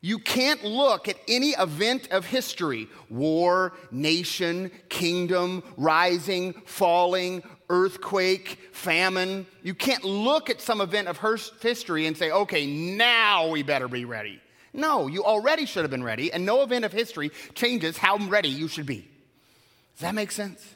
you 0.01 0.21
can't 0.21 0.63
look 0.63 1.09
at 1.09 1.17
any 1.27 1.51
event 1.51 2.09
of 2.13 2.25
history 2.25 2.87
war, 3.11 3.73
nation, 3.91 4.71
kingdom, 4.89 5.65
rising, 5.77 6.53
falling, 6.67 7.43
earthquake, 7.69 8.61
famine. 8.71 9.45
You 9.65 9.75
can't 9.75 10.05
look 10.05 10.51
at 10.51 10.61
some 10.61 10.81
event 10.81 11.09
of 11.09 11.19
history 11.61 12.07
and 12.07 12.17
say, 12.17 12.31
okay, 12.31 12.65
now 12.65 13.49
we 13.49 13.65
better 13.65 13.89
be 13.89 14.05
ready. 14.05 14.41
No, 14.73 15.09
you 15.09 15.25
already 15.25 15.67
should 15.67 15.83
have 15.83 15.91
been 15.91 16.05
ready, 16.05 16.33
and 16.33 16.47
no 16.47 16.63
event 16.63 16.85
of 16.85 16.93
history 16.93 17.33
changes 17.55 17.97
how 17.97 18.19
ready 18.19 18.51
you 18.51 18.69
should 18.69 18.87
be. 18.87 19.09
Does 19.95 20.03
that 20.03 20.15
make 20.15 20.31
sense? 20.31 20.76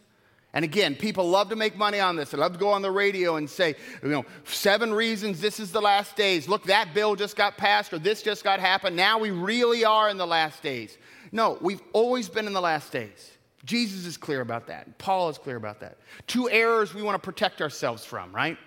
And 0.53 0.65
again, 0.65 0.97
people 0.97 1.29
love 1.29 1.49
to 1.51 1.57
make 1.57 1.77
money 1.77 2.01
on 2.01 2.17
this. 2.17 2.31
They 2.31 2.39
love 2.39 2.55
to 2.55 2.59
go 2.59 2.71
on 2.71 2.83
the 2.83 2.91
radio 2.91 3.37
and 3.37 3.49
say, 3.49 3.77
you 4.03 4.09
know, 4.09 4.25
seven 4.45 4.93
reasons 4.93 5.41
this 5.41 5.61
is 5.61 5.71
the 5.71 5.81
last 5.81 6.17
days. 6.17 6.49
Look, 6.49 6.65
that 6.65 6.93
bill 6.93 7.15
just 7.15 7.37
got 7.37 7.57
passed 7.57 7.93
or 7.93 8.01
this 8.01 8.23
just 8.23 8.43
got 8.43 8.59
happened. 8.59 8.97
Now 8.97 9.19
we 9.19 9.31
really 9.31 9.85
are 9.85 10.09
in 10.09 10.17
the 10.17 10.27
last 10.27 10.63
days. 10.63 10.99
No, 11.31 11.57
we've 11.61 11.83
always 11.93 12.29
been 12.29 12.49
in 12.49 12.53
the 12.53 12.61
last 12.61 12.91
days. 12.91 13.31
Jesus 13.65 14.07
is 14.07 14.17
clear 14.17 14.41
about 14.41 14.67
that. 14.67 14.99
Paul 14.99 15.29
is 15.29 15.39
clear 15.39 15.57
about 15.57 15.81
that. 15.81 15.99
Two 16.27 16.51
errors 16.51 16.95
we 16.95 17.03
want 17.03 17.15
to 17.15 17.25
protect 17.25 17.61
ourselves 17.61 18.05
from, 18.05 18.35
right? 18.35 18.59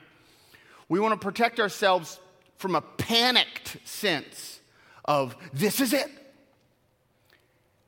We 0.87 0.99
want 1.01 1.19
to 1.19 1.19
protect 1.19 1.59
ourselves 1.59 2.19
from 2.57 2.75
a 2.75 2.81
panicked 2.81 3.77
sense 3.83 4.61
of 5.03 5.35
this 5.51 5.81
is 5.81 5.91
it. 5.91 6.09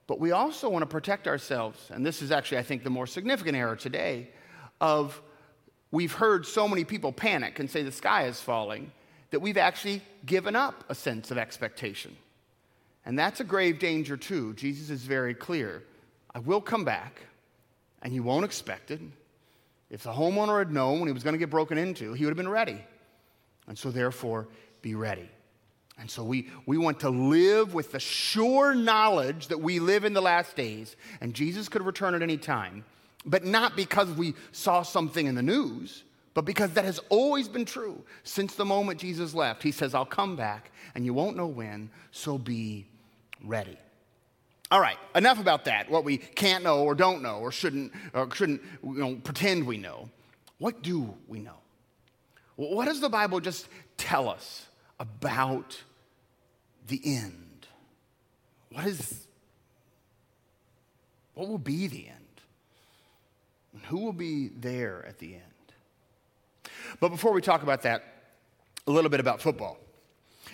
But 0.08 0.20
we 0.20 0.32
also 0.32 0.70
want 0.70 0.84
to 0.84 0.88
protect 0.88 1.28
ourselves, 1.28 1.90
and 1.92 2.06
this 2.06 2.22
is 2.22 2.32
actually, 2.32 2.60
I 2.60 2.64
think, 2.64 2.84
the 2.84 2.90
more 2.90 3.08
significant 3.08 3.58
error 3.58 3.76
today 3.76 4.30
of 4.80 5.20
we've 5.92 6.14
heard 6.14 6.46
so 6.46 6.68
many 6.68 6.84
people 6.84 7.12
panic 7.12 7.60
and 7.60 7.70
say 7.70 7.82
the 7.82 7.92
sky 7.92 8.26
is 8.28 8.40
falling 8.40 8.92
that 9.32 9.40
we've 9.40 9.58
actually 9.58 10.02
given 10.26 10.56
up 10.56 10.84
a 10.90 10.96
sense 10.96 11.32
of 11.32 11.38
expectation. 11.38 12.16
And 13.06 13.18
that's 13.18 13.40
a 13.40 13.44
grave 13.44 13.80
danger, 13.80 14.18
too. 14.18 14.54
Jesus 14.54 14.90
is 14.90 15.02
very 15.02 15.34
clear 15.34 15.84
I 16.34 16.40
will 16.40 16.62
come 16.62 16.84
back, 16.84 17.22
and 18.02 18.14
you 18.14 18.22
won't 18.22 18.46
expect 18.46 18.92
it. 18.92 19.00
If 19.90 20.04
the 20.04 20.12
homeowner 20.12 20.60
had 20.60 20.72
known 20.72 21.00
when 21.00 21.08
he 21.08 21.14
was 21.14 21.24
going 21.24 21.34
to 21.34 21.40
get 21.40 21.50
broken 21.50 21.78
into, 21.78 22.14
he 22.14 22.26
would 22.26 22.32
have 22.32 22.38
been 22.38 22.50
ready. 22.50 22.84
And 23.68 23.78
so, 23.78 23.90
therefore, 23.90 24.48
be 24.82 24.96
ready. 24.96 25.30
And 25.98 26.12
so 26.12 26.24
we, 26.24 26.50
we 26.66 26.78
want 26.78 27.00
to 27.02 27.10
live 27.10 27.74
with 27.74 27.92
the 27.92 28.00
sure 28.00 28.76
knowledge 28.76 29.48
that 29.48 29.60
we 29.60 29.80
live 29.80 30.04
in 30.04 30.14
the 30.14 30.22
last 30.22 30.56
days 30.56 30.96
and 31.22 31.34
Jesus 31.34 31.70
could 31.70 31.82
return 31.84 32.14
at 32.14 32.22
any 32.22 32.38
time, 32.38 32.84
but 33.26 33.46
not 33.46 33.76
because 33.76 34.10
we 34.12 34.34
saw 34.52 34.82
something 34.82 35.26
in 35.26 35.36
the 35.36 35.42
news, 35.42 36.04
but 36.34 36.44
because 36.44 36.72
that 36.72 36.84
has 36.84 37.00
always 37.10 37.48
been 37.48 37.64
true 37.64 38.04
since 38.24 38.56
the 38.56 38.66
moment 38.66 39.00
Jesus 39.00 39.34
left. 39.34 39.64
He 39.64 39.72
says, 39.72 39.96
I'll 39.96 40.06
come 40.06 40.36
back 40.36 40.72
and 40.96 41.06
you 41.06 41.14
won't 41.14 41.38
know 41.38 41.48
when, 41.48 41.90
so 42.12 42.38
be 42.38 42.86
ready. 43.42 43.78
All 44.72 44.82
right, 44.82 44.98
enough 45.16 45.40
about 45.40 45.66
that, 45.66 45.90
what 45.90 46.04
we 46.04 46.18
can't 46.18 46.64
know 46.64 46.84
or 46.84 46.94
don't 46.94 47.22
know 47.22 47.38
or 47.38 47.52
shouldn't, 47.52 47.94
or 48.14 48.30
shouldn't 48.34 48.62
you 48.84 48.94
know, 48.96 49.16
pretend 49.16 49.66
we 49.66 49.78
know. 49.78 50.10
What 50.58 50.82
do 50.82 51.14
we 51.28 51.40
know? 51.40 51.58
What 52.58 52.86
does 52.86 53.00
the 53.00 53.10
Bible 53.10 53.40
just 53.40 53.68
tell 53.98 54.28
us 54.28 54.66
about 55.00 55.82
the 56.88 57.02
end. 57.04 57.68
What 58.72 58.86
is, 58.86 59.28
what 61.34 61.48
will 61.48 61.58
be 61.58 61.88
the 61.88 62.08
end? 62.08 62.16
And 63.74 63.84
who 63.84 64.00
will 64.00 64.14
be 64.14 64.48
there 64.48 65.06
at 65.08 65.20
the 65.20 65.36
end? 65.36 65.44
But 67.00 67.10
before 67.10 67.34
we 67.34 67.42
talk 67.42 67.64
about 67.64 67.82
that, 67.84 68.04
a 68.88 68.92
little 68.92 69.10
bit 69.10 69.20
about 69.20 69.42
football. 69.42 69.78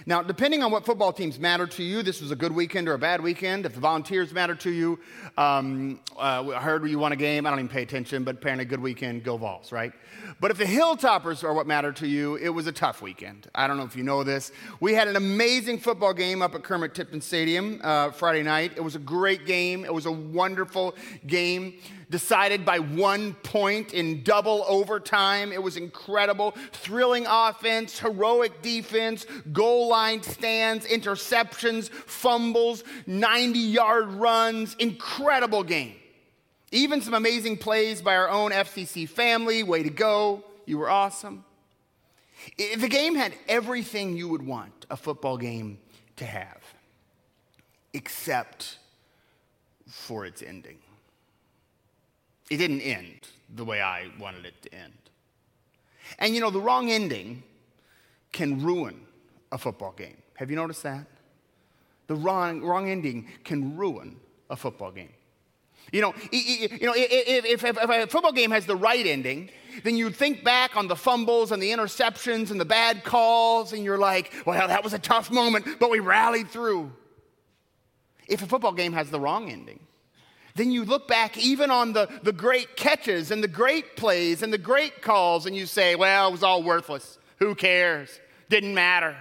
Now, 0.05 0.23
depending 0.23 0.63
on 0.63 0.71
what 0.71 0.85
football 0.85 1.13
teams 1.13 1.39
matter 1.39 1.67
to 1.67 1.83
you, 1.83 2.01
this 2.01 2.21
was 2.21 2.31
a 2.31 2.35
good 2.35 2.51
weekend 2.51 2.87
or 2.89 2.93
a 2.93 2.99
bad 2.99 3.21
weekend. 3.21 3.65
If 3.65 3.73
the 3.73 3.79
volunteers 3.79 4.33
matter 4.33 4.55
to 4.55 4.71
you, 4.71 4.99
um, 5.37 5.99
uh, 6.17 6.51
I 6.55 6.59
heard 6.59 6.87
you 6.87 6.99
won 6.99 7.11
a 7.11 7.15
game. 7.15 7.45
I 7.45 7.49
don't 7.49 7.59
even 7.59 7.69
pay 7.69 7.83
attention, 7.83 8.23
but 8.23 8.35
apparently, 8.35 8.65
good 8.65 8.81
weekend, 8.81 9.23
go 9.23 9.37
Vols, 9.37 9.71
right? 9.71 9.93
But 10.39 10.51
if 10.51 10.57
the 10.57 10.65
Hilltoppers 10.65 11.43
are 11.43 11.53
what 11.53 11.67
matter 11.67 11.91
to 11.93 12.07
you, 12.07 12.35
it 12.35 12.49
was 12.49 12.67
a 12.67 12.71
tough 12.71 13.01
weekend. 13.01 13.47
I 13.53 13.67
don't 13.67 13.77
know 13.77 13.83
if 13.83 13.95
you 13.95 14.03
know 14.03 14.23
this. 14.23 14.51
We 14.79 14.93
had 14.93 15.07
an 15.07 15.15
amazing 15.15 15.79
football 15.79 16.13
game 16.13 16.41
up 16.41 16.55
at 16.55 16.63
Kermit 16.63 16.95
Tipton 16.95 17.21
Stadium 17.21 17.79
uh, 17.83 18.11
Friday 18.11 18.43
night. 18.43 18.73
It 18.75 18.83
was 18.83 18.95
a 18.95 18.99
great 18.99 19.45
game, 19.45 19.85
it 19.85 19.93
was 19.93 20.05
a 20.05 20.11
wonderful 20.11 20.95
game. 21.27 21.75
Decided 22.11 22.63
by 22.65 22.77
one 22.77 23.33
point 23.35 23.93
in 23.93 24.21
double 24.21 24.63
overtime. 24.67 25.51
It 25.51 25.63
was 25.63 25.77
incredible. 25.77 26.53
Thrilling 26.73 27.25
offense, 27.27 27.97
heroic 27.97 28.61
defense, 28.61 29.25
goal 29.51 29.87
line 29.87 30.21
stands, 30.21 30.85
interceptions, 30.85 31.89
fumbles, 31.89 32.83
90 33.07 33.57
yard 33.57 34.11
runs. 34.11 34.75
Incredible 34.75 35.63
game. 35.63 35.95
Even 36.71 37.01
some 37.01 37.13
amazing 37.13 37.57
plays 37.57 38.01
by 38.01 38.15
our 38.15 38.29
own 38.29 38.51
FCC 38.51 39.07
family. 39.09 39.63
Way 39.63 39.83
to 39.83 39.89
go. 39.89 40.43
You 40.65 40.77
were 40.77 40.89
awesome. 40.89 41.43
The 42.57 42.87
game 42.87 43.15
had 43.15 43.33
everything 43.47 44.17
you 44.17 44.27
would 44.27 44.45
want 44.45 44.85
a 44.89 44.97
football 44.97 45.37
game 45.37 45.79
to 46.17 46.25
have, 46.25 46.61
except 47.93 48.77
for 49.87 50.25
its 50.25 50.41
ending. 50.41 50.77
It 52.51 52.57
didn't 52.57 52.81
end 52.81 53.29
the 53.55 53.63
way 53.63 53.81
I 53.81 54.07
wanted 54.19 54.45
it 54.45 54.61
to 54.63 54.75
end. 54.75 54.91
And 56.19 56.35
you 56.35 56.41
know, 56.41 56.49
the 56.49 56.59
wrong 56.59 56.91
ending 56.91 57.43
can 58.33 58.61
ruin 58.61 58.99
a 59.53 59.57
football 59.57 59.93
game. 59.93 60.17
Have 60.35 60.49
you 60.49 60.57
noticed 60.57 60.83
that? 60.83 61.07
The 62.07 62.15
wrong, 62.15 62.61
wrong 62.61 62.89
ending 62.89 63.29
can 63.45 63.77
ruin 63.77 64.17
a 64.49 64.57
football 64.57 64.91
game. 64.91 65.13
You 65.93 66.01
know, 66.01 66.13
you 66.33 66.87
know 66.87 66.93
if, 66.93 67.45
if, 67.45 67.63
if, 67.63 67.73
a 67.73 68.07
football 68.07 68.33
game 68.33 68.51
has 68.51 68.65
the 68.65 68.75
right 68.75 69.05
ending, 69.05 69.49
then 69.85 69.95
you 69.95 70.09
think 70.09 70.43
back 70.43 70.75
on 70.75 70.89
the 70.89 70.95
fumbles 70.97 71.53
and 71.53 71.63
the 71.63 71.71
interceptions 71.71 72.51
and 72.51 72.59
the 72.59 72.65
bad 72.65 73.05
calls, 73.05 73.71
and 73.71 73.85
you're 73.85 73.97
like, 73.97 74.33
well, 74.45 74.67
that 74.67 74.83
was 74.83 74.91
a 74.91 74.99
tough 74.99 75.31
moment, 75.31 75.65
but 75.79 75.89
we 75.89 76.01
rallied 76.01 76.49
through. 76.49 76.91
If 78.27 78.43
a 78.43 78.45
football 78.45 78.73
game 78.73 78.91
has 78.91 79.09
the 79.09 79.21
wrong 79.21 79.49
ending, 79.49 79.79
then 80.55 80.71
you 80.71 80.83
look 80.85 81.07
back 81.07 81.37
even 81.37 81.71
on 81.71 81.93
the, 81.93 82.09
the 82.23 82.33
great 82.33 82.75
catches 82.75 83.31
and 83.31 83.43
the 83.43 83.47
great 83.47 83.95
plays 83.95 84.41
and 84.41 84.51
the 84.51 84.57
great 84.57 85.01
calls, 85.01 85.45
and 85.45 85.55
you 85.55 85.65
say, 85.65 85.95
well, 85.95 86.27
it 86.27 86.31
was 86.31 86.43
all 86.43 86.63
worthless. 86.63 87.17
Who 87.39 87.55
cares? 87.55 88.19
Didn't 88.49 88.73
matter. 88.73 89.15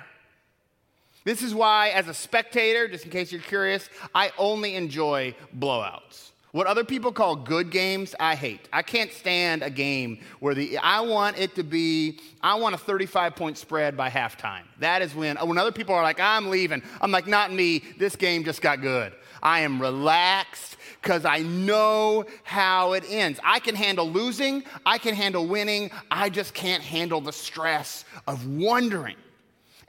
This 1.25 1.43
is 1.43 1.55
why, 1.55 1.91
as 1.91 2.09
a 2.09 2.15
spectator, 2.15 2.89
just 2.89 3.05
in 3.05 3.11
case 3.11 3.31
you're 3.31 3.43
curious, 3.43 3.89
I 4.15 4.33
only 4.39 4.75
enjoy 4.75 5.35
blowouts. 5.57 6.31
What 6.53 6.67
other 6.67 6.83
people 6.83 7.13
call 7.13 7.37
good 7.37 7.71
games, 7.71 8.15
I 8.19 8.35
hate. 8.35 8.69
I 8.73 8.83
can't 8.83 9.13
stand 9.13 9.63
a 9.63 9.71
game 9.71 10.19
where 10.41 10.55
the 10.55 10.79
I 10.79 11.01
want 11.01 11.39
it 11.39 11.55
to 11.55 11.63
be 11.63 12.19
I 12.43 12.57
want 12.57 12.75
a 12.75 12.79
35 12.79 13.37
point 13.37 13.57
spread 13.57 13.97
by 13.97 14.11
halftime. 14.11 14.65
That 14.81 15.01
is 15.01 15.15
when 15.15 15.37
when 15.37 15.59
other 15.59 15.71
people 15.71 15.95
are 15.95 16.03
like 16.03 16.19
I'm 16.19 16.51
leaving. 16.51 16.83
I'm 17.01 17.13
like 17.13 17.29
not 17.29 17.53
me. 17.53 17.85
This 17.99 18.17
game 18.17 18.43
just 18.43 18.63
got 18.63 18.81
good. 18.81 19.13
I 19.43 19.61
am 19.61 19.81
relaxed 19.81 20.77
cuz 21.03 21.25
I 21.25 21.39
know 21.39 22.27
how 22.45 22.93
it 22.93 23.05
ends. 23.09 23.41
I 23.45 23.61
can 23.61 23.75
handle 23.75 24.09
losing, 24.09 24.65
I 24.85 24.99
can 24.99 25.15
handle 25.15 25.47
winning. 25.47 25.91
I 26.11 26.31
just 26.31 26.55
can't 26.55 26.83
handle 26.83 27.21
the 27.21 27.33
stress 27.33 28.05
of 28.27 28.47
wondering 28.47 29.17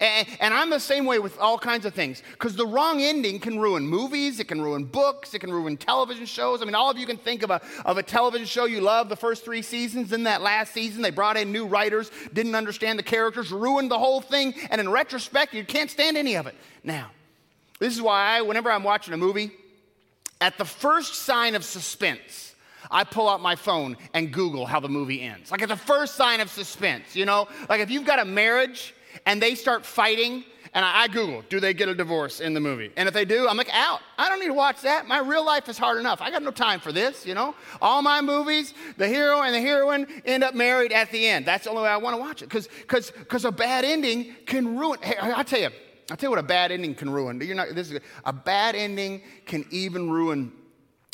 and, 0.02 0.28
and 0.40 0.54
I'm 0.54 0.72
the 0.72 0.80
same 0.80 1.06
way 1.06 1.20
with 1.20 1.38
all 1.40 1.60
kinds 1.60 1.86
of 1.86 1.94
things 1.94 2.24
because 2.32 2.56
the 2.56 2.66
wrong 2.66 3.02
ending 3.02 3.40
can 3.40 3.60
ruin 3.60 3.88
movies, 3.88 4.40
it 4.40 4.48
can 4.48 4.60
ruin 4.60 4.84
books, 4.84 5.36
it 5.36 5.40
can 5.40 5.52
ruin 5.52 5.78
television 5.78 6.26
shows. 6.26 6.62
I 6.62 6.66
mean, 6.66 6.74
all 6.74 6.90
of 6.90 6.98
you 6.98 7.06
can 7.06 7.18
think 7.18 7.44
of 7.44 7.52
a, 7.52 7.62
of 7.86 8.00
a 8.00 8.04
television 8.04 8.48
show 8.48 8.66
you 8.66 8.82
love 8.82 9.10
the 9.10 9.16
first 9.16 9.46
three 9.46 9.62
seasons. 9.62 10.12
In 10.12 10.24
that 10.24 10.42
last 10.42 10.74
season, 10.74 11.04
they 11.04 11.12
brought 11.12 11.38
in 11.38 11.52
new 11.52 11.68
writers, 11.68 12.10
didn't 12.34 12.56
understand 12.56 12.98
the 12.98 13.04
characters, 13.04 13.52
ruined 13.52 13.92
the 13.92 14.00
whole 14.00 14.22
thing, 14.22 14.56
and 14.72 14.82
in 14.82 14.90
retrospect, 14.90 15.54
you 15.54 15.64
can't 15.64 15.92
stand 15.92 16.18
any 16.18 16.36
of 16.36 16.48
it. 16.48 16.56
Now, 16.84 17.12
this 17.82 17.96
is 17.96 18.02
why 18.02 18.38
I, 18.38 18.42
whenever 18.44 18.72
I'm 18.72 18.84
watching 18.84 19.12
a 19.14 19.18
movie, 19.18 19.52
at 20.40 20.58
the 20.60 20.66
first 20.66 21.16
sign 21.16 21.56
of 21.56 21.66
suspense, 21.66 22.54
I 22.92 23.04
pull 23.04 23.28
out 23.28 23.42
my 23.42 23.56
phone 23.56 23.98
and 24.14 24.32
Google 24.32 24.68
how 24.68 24.80
the 24.80 24.88
movie 24.88 25.22
ends. 25.22 25.50
Like 25.50 25.64
at 25.64 25.70
the 25.70 25.76
first 25.76 26.16
sign 26.16 26.42
of 26.42 26.50
suspense, 26.52 27.16
you 27.16 27.26
know? 27.26 27.48
Like 27.70 27.82
if 27.82 27.90
you've 27.90 28.06
got 28.06 28.20
a 28.20 28.26
marriage 28.26 28.94
and 29.26 29.42
they 29.42 29.56
start 29.56 29.84
fighting, 29.84 30.44
and 30.76 30.86
I, 30.86 31.08
Google, 31.08 31.44
do 31.50 31.60
they 31.60 31.74
get 31.74 31.90
a 31.90 31.96
divorce 31.96 32.40
in 32.40 32.54
the 32.54 32.60
movie? 32.60 32.92
And 32.96 33.08
if 33.08 33.16
they 33.16 33.26
do, 33.26 33.48
I'm 33.48 33.58
like, 33.58 33.74
out. 33.74 34.00
I 34.20 34.30
don't 34.30 34.40
need 34.40 34.48
to 34.48 34.54
watch 34.54 34.82
that. 34.82 35.08
My 35.08 35.20
real 35.20 35.44
life 35.44 35.68
is 35.68 35.78
hard 35.80 35.98
enough. 35.98 36.22
I 36.22 36.30
got 36.30 36.44
no 36.44 36.52
time 36.52 36.80
for 36.80 36.92
this, 36.92 37.26
you 37.26 37.34
know? 37.34 37.56
All 37.82 38.04
my 38.04 38.22
movies, 38.22 38.76
the 38.98 39.08
hero 39.08 39.42
and 39.42 39.56
the 39.56 39.60
heroine 39.60 40.06
end 40.24 40.44
up 40.44 40.54
married 40.54 40.92
at 40.94 41.12
the 41.12 41.28
end. 41.28 41.48
That's 41.48 41.64
the 41.64 41.72
only 41.72 41.82
way 41.82 41.90
I 41.90 41.98
want 41.98 42.16
to 42.16 42.22
watch 42.22 42.44
it. 42.44 42.50
Because 42.50 43.44
a 43.44 43.52
bad 43.52 43.86
ending 43.86 44.36
can 44.46 44.78
ruin. 44.78 45.00
Hey, 45.02 45.18
I'll 45.18 45.44
tell 45.44 45.62
you, 45.62 45.72
I'll 46.12 46.18
tell 46.18 46.28
you 46.28 46.32
what 46.32 46.40
a 46.40 46.44
bad 46.44 46.74
ending 46.74 46.94
can 46.94 47.10
ruin. 47.10 47.40
You're 47.40 47.56
not, 47.56 47.70
this 47.74 47.90
is, 47.90 48.02
a 48.26 48.34
bad 48.34 48.76
ending 48.76 49.22
can 49.46 49.66
even 49.72 50.10
ruin 50.12 50.52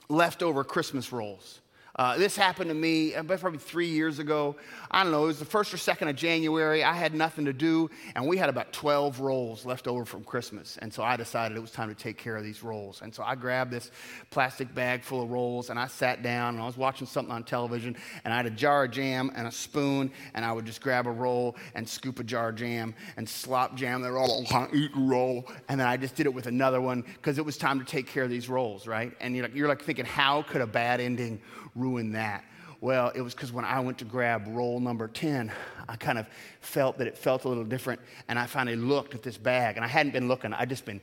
leftover 0.09 0.63
Christmas 0.63 1.13
rolls. 1.13 1.59
Uh, 1.97 2.15
this 2.15 2.37
happened 2.37 2.69
to 2.69 2.75
me 2.75 3.15
uh, 3.15 3.23
probably 3.23 3.57
three 3.57 3.87
years 3.87 4.19
ago. 4.19 4.55
I 4.91 5.01
don't 5.01 5.11
know, 5.11 5.23
it 5.23 5.27
was 5.27 5.39
the 5.39 5.45
first 5.45 5.73
or 5.73 5.77
second 5.77 6.09
of 6.09 6.15
January. 6.15 6.83
I 6.83 6.93
had 6.93 7.15
nothing 7.15 7.45
to 7.45 7.53
do, 7.53 7.89
and 8.15 8.27
we 8.27 8.37
had 8.37 8.49
about 8.49 8.71
12 8.71 9.19
rolls 9.19 9.65
left 9.65 9.87
over 9.87 10.05
from 10.05 10.23
Christmas. 10.23 10.77
And 10.79 10.93
so 10.93 11.01
I 11.01 11.17
decided 11.17 11.57
it 11.57 11.59
was 11.61 11.71
time 11.71 11.89
to 11.89 11.95
take 11.95 12.17
care 12.17 12.37
of 12.37 12.43
these 12.43 12.61
rolls. 12.61 13.01
And 13.01 13.13
so 13.13 13.23
I 13.23 13.33
grabbed 13.33 13.71
this 13.71 13.89
plastic 14.29 14.75
bag 14.75 15.03
full 15.03 15.23
of 15.23 15.31
rolls, 15.31 15.71
and 15.71 15.79
I 15.79 15.87
sat 15.87 16.21
down, 16.21 16.53
and 16.53 16.61
I 16.61 16.67
was 16.67 16.77
watching 16.77 17.07
something 17.07 17.33
on 17.33 17.43
television, 17.43 17.95
and 18.23 18.31
I 18.31 18.37
had 18.37 18.45
a 18.45 18.51
jar 18.51 18.85
of 18.85 18.91
jam 18.91 19.31
and 19.35 19.47
a 19.47 19.51
spoon, 19.51 20.11
and 20.35 20.45
I 20.45 20.51
would 20.51 20.65
just 20.65 20.81
grab 20.81 21.07
a 21.07 21.11
roll 21.11 21.55
and 21.73 21.89
scoop 21.89 22.19
a 22.19 22.23
jar 22.23 22.49
of 22.49 22.57
jam 22.57 22.93
and 23.17 23.27
slop 23.27 23.75
jam 23.75 24.03
the 24.03 24.11
roll, 24.11 24.45
eat 24.73 24.91
roll. 24.95 25.49
And 25.67 25.79
then 25.79 25.87
I 25.87 25.97
just 25.97 26.13
did 26.13 26.27
it 26.27 26.33
with 26.33 26.45
another 26.45 26.79
one 26.79 27.01
because 27.01 27.39
it 27.39 27.45
was 27.45 27.57
time 27.57 27.79
to 27.79 27.85
take 27.85 28.05
care 28.05 28.23
of 28.23 28.29
these 28.29 28.49
rolls, 28.49 28.85
right? 28.85 29.13
And 29.19 29.35
you're 29.35 29.45
like, 29.45 29.55
you're 29.55 29.67
like 29.67 29.81
thinking, 29.81 30.05
how 30.05 30.43
could 30.43 30.61
a 30.61 30.67
bad 30.67 31.01
ending 31.01 31.41
ruin 31.77 32.13
that? 32.13 32.43
Well, 32.79 33.11
it 33.15 33.21
was 33.21 33.33
because 33.33 33.51
when 33.51 33.65
I 33.65 33.79
went 33.79 33.97
to 33.99 34.05
grab 34.05 34.43
roll 34.47 34.79
number 34.79 35.07
10, 35.07 35.51
I 35.89 35.95
kind 35.95 36.17
of 36.17 36.27
felt 36.61 36.97
that 36.99 37.07
it 37.07 37.17
felt 37.17 37.45
a 37.45 37.49
little 37.49 37.63
different. 37.63 38.01
And 38.27 38.37
I 38.37 38.45
finally 38.45 38.77
looked 38.77 39.15
at 39.15 39.23
this 39.23 39.37
bag, 39.37 39.77
and 39.77 39.85
I 39.85 39.87
hadn't 39.87 40.11
been 40.11 40.27
looking, 40.27 40.53
I'd 40.53 40.69
just 40.69 40.85
been, 40.85 41.01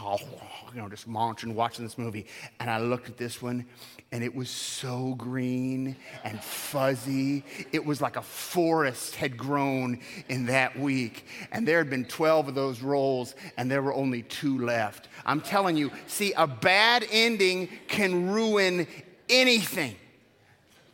you 0.00 0.80
know, 0.80 0.88
just 0.88 1.08
munching, 1.08 1.56
watching 1.56 1.84
this 1.84 1.98
movie. 1.98 2.26
And 2.60 2.70
I 2.70 2.78
looked 2.78 3.08
at 3.08 3.16
this 3.16 3.42
one, 3.42 3.66
and 4.12 4.22
it 4.22 4.32
was 4.32 4.48
so 4.48 5.16
green 5.16 5.96
and 6.22 6.40
fuzzy. 6.40 7.44
It 7.72 7.84
was 7.84 8.00
like 8.00 8.14
a 8.14 8.22
forest 8.22 9.16
had 9.16 9.36
grown 9.36 9.98
in 10.28 10.46
that 10.46 10.78
week. 10.78 11.26
And 11.50 11.66
there 11.66 11.78
had 11.78 11.90
been 11.90 12.04
12 12.04 12.46
of 12.46 12.54
those 12.54 12.80
rolls, 12.80 13.34
and 13.56 13.68
there 13.68 13.82
were 13.82 13.92
only 13.92 14.22
two 14.22 14.64
left. 14.64 15.08
I'm 15.26 15.40
telling 15.40 15.76
you, 15.76 15.90
see, 16.06 16.32
a 16.34 16.46
bad 16.46 17.04
ending 17.10 17.68
can 17.88 18.30
ruin 18.30 18.86
anything, 19.28 19.96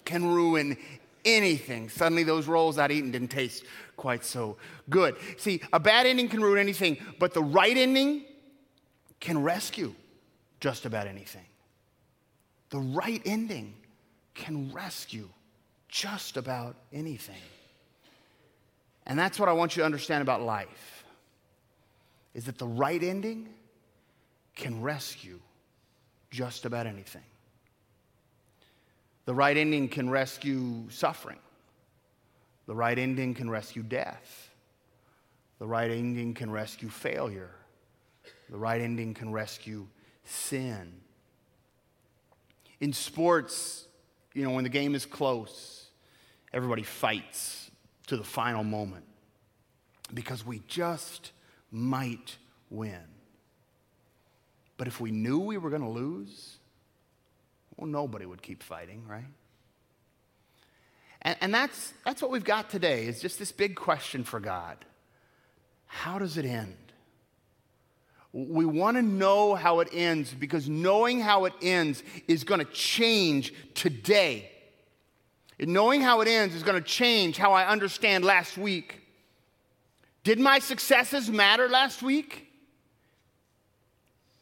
can 0.05 0.27
ruin 0.27 0.77
anything. 1.25 1.89
Suddenly, 1.89 2.25
those 2.25 2.47
rolls 2.47 2.79
I'd 2.79 2.93
eaten 2.93 3.11
didn't 3.11 3.29
taste 3.29 3.65
quite 3.97 4.25
so 4.25 4.57
good. 4.91 5.17
See, 5.39 5.61
a 5.73 5.81
bad 5.81 6.07
ending 6.07 6.29
can 6.29 6.43
ruin 6.43 6.59
anything, 6.59 6.99
but 7.19 7.35
the 7.35 7.43
right 7.43 7.77
ending 7.77 8.25
can 9.21 9.43
rescue 9.43 9.95
just 10.61 10.85
about 10.85 11.07
anything. 11.07 11.47
The 12.71 12.81
right 12.81 13.23
ending 13.25 13.75
can 14.35 14.73
rescue 14.73 15.29
just 15.89 16.37
about 16.37 16.77
anything. 16.93 17.41
And 19.07 19.19
that's 19.19 19.39
what 19.39 19.49
I 19.49 19.53
want 19.53 19.77
you 19.77 19.83
to 19.83 19.87
understand 19.87 20.23
about 20.23 20.43
life 20.43 21.05
is 22.35 22.47
that 22.47 22.59
the 22.59 22.67
right 22.67 23.03
ending 23.03 23.49
can 24.57 24.83
rescue 24.83 25.41
just 26.31 26.65
about 26.65 26.87
anything. 26.87 27.23
The 29.25 29.35
right 29.35 29.57
ending 29.57 29.89
can 29.89 30.11
rescue 30.11 30.89
suffering. 30.91 31.39
The 32.67 32.75
right 32.75 32.99
ending 32.99 33.35
can 33.35 33.49
rescue 33.49 33.83
death. 33.83 34.51
The 35.59 35.67
right 35.67 35.91
ending 35.91 36.35
can 36.35 36.51
rescue 36.51 36.89
failure. 36.89 37.51
The 38.51 38.59
right 38.59 38.81
ending 38.81 39.15
can 39.15 39.33
rescue 39.33 39.87
sin. 40.25 40.93
In 42.81 42.93
sports, 42.93 43.87
you 44.35 44.45
know, 44.45 44.51
when 44.51 44.65
the 44.65 44.71
game 44.71 44.95
is 44.95 45.07
close, 45.07 45.89
everybody 46.53 46.83
fights 46.83 47.71
to 48.09 48.17
the 48.17 48.25
final 48.25 48.65
moment 48.65 49.05
because 50.13 50.45
we 50.45 50.61
just 50.67 51.33
might 51.71 52.37
win. 52.69 53.01
But 54.77 54.89
if 54.89 55.01
we 55.01 55.11
knew 55.11 55.39
we 55.39 55.57
were 55.57 55.71
going 55.71 55.83
to 55.83 55.89
lose, 55.89 56.59
well, 57.77 57.87
nobody 57.87 58.27
would 58.27 58.43
keep 58.43 58.63
fighting, 58.63 59.03
right? 59.09 59.25
And, 61.23 61.37
and 61.41 61.55
that's, 61.55 61.93
that's 62.05 62.23
what 62.23 62.31
we've 62.31 62.45
got 62.45 62.71
today 62.71 63.07
is 63.07 63.21
just 63.21 63.39
this 63.39 63.53
big 63.53 63.75
question 63.75 64.25
for 64.25 64.41
God. 64.41 64.85
How 65.87 66.19
does 66.19 66.37
it 66.37 66.45
end? 66.45 66.77
We 68.33 68.65
want 68.65 68.97
to 68.97 69.03
know 69.03 69.55
how 69.55 69.81
it 69.81 69.89
ends 69.93 70.35
because 70.35 70.69
knowing 70.69 71.21
how 71.21 71.45
it 71.45 71.53
ends 71.63 72.03
is 72.27 72.43
going 72.43 72.59
to 72.59 72.73
change 72.73 73.55
today. 73.75 74.51
And 75.59 75.73
knowing 75.73 76.01
how 76.01 76.21
it 76.21 76.27
ends 76.27 76.55
is 76.55 76.65
going 76.65 76.81
to 76.81 76.89
change 76.89 77.37
how 77.37 77.53
I 77.53 77.69
understand 77.69 78.25
last 78.25 78.59
week. 78.59 79.01
Did 80.25 80.41
my 80.41 80.59
successes 80.59 81.31
matter 81.31 81.69
last 81.69 82.03
week? 82.03 82.49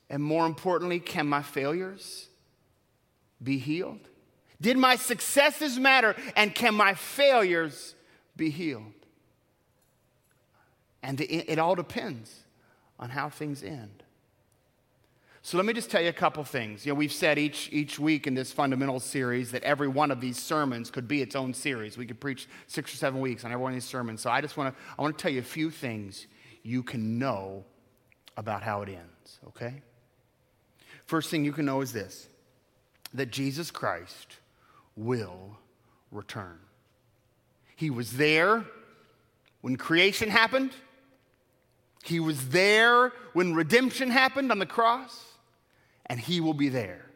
And 0.08 0.22
more 0.22 0.46
importantly, 0.46 0.98
can 0.98 1.26
my 1.26 1.42
failures 1.42 2.28
be 3.42 3.58
healed? 3.58 4.08
Did 4.60 4.78
my 4.78 4.96
successes 4.96 5.78
matter? 5.78 6.14
And 6.36 6.54
can 6.54 6.74
my 6.74 6.94
failures 6.94 7.94
be 8.36 8.50
healed? 8.50 8.92
And 11.02 11.18
the, 11.18 11.24
it 11.24 11.58
all 11.58 11.74
depends 11.74 12.44
on 12.98 13.10
how 13.10 13.28
things 13.28 13.62
end. 13.62 14.04
So 15.44 15.56
let 15.56 15.66
me 15.66 15.72
just 15.72 15.90
tell 15.90 16.00
you 16.00 16.08
a 16.08 16.12
couple 16.12 16.44
things. 16.44 16.86
You 16.86 16.92
know, 16.92 16.96
we've 16.96 17.12
said 17.12 17.36
each, 17.36 17.68
each 17.72 17.98
week 17.98 18.28
in 18.28 18.34
this 18.34 18.52
fundamental 18.52 19.00
series 19.00 19.50
that 19.50 19.64
every 19.64 19.88
one 19.88 20.12
of 20.12 20.20
these 20.20 20.38
sermons 20.38 20.88
could 20.88 21.08
be 21.08 21.20
its 21.20 21.34
own 21.34 21.52
series. 21.52 21.98
We 21.98 22.06
could 22.06 22.20
preach 22.20 22.48
six 22.68 22.94
or 22.94 22.96
seven 22.96 23.20
weeks 23.20 23.44
on 23.44 23.50
every 23.50 23.60
one 23.60 23.72
of 23.72 23.76
these 23.76 23.84
sermons. 23.84 24.20
So 24.20 24.30
I 24.30 24.40
just 24.40 24.56
want 24.56 24.72
to 24.72 24.82
I 24.96 25.02
want 25.02 25.18
to 25.18 25.20
tell 25.20 25.32
you 25.32 25.40
a 25.40 25.44
few 25.44 25.70
things 25.70 26.28
you 26.62 26.84
can 26.84 27.18
know 27.18 27.64
about 28.36 28.62
how 28.62 28.82
it 28.82 28.88
ends, 28.88 29.40
okay? 29.48 29.82
First 31.06 31.28
thing 31.28 31.44
you 31.44 31.52
can 31.52 31.66
know 31.66 31.80
is 31.80 31.92
this 31.92 32.28
that 33.14 33.30
Jesus 33.30 33.70
Christ 33.70 34.38
will 34.96 35.58
return. 36.10 36.58
He 37.76 37.90
was 37.90 38.12
there 38.12 38.64
when 39.60 39.76
creation 39.76 40.28
happened. 40.28 40.72
He 42.04 42.20
was 42.20 42.48
there 42.48 43.12
when 43.32 43.54
redemption 43.54 44.10
happened 44.10 44.50
on 44.50 44.58
the 44.58 44.66
cross 44.66 45.24
and 46.06 46.18
he 46.18 46.40
will 46.40 46.54
be 46.54 46.68
there 46.68 47.06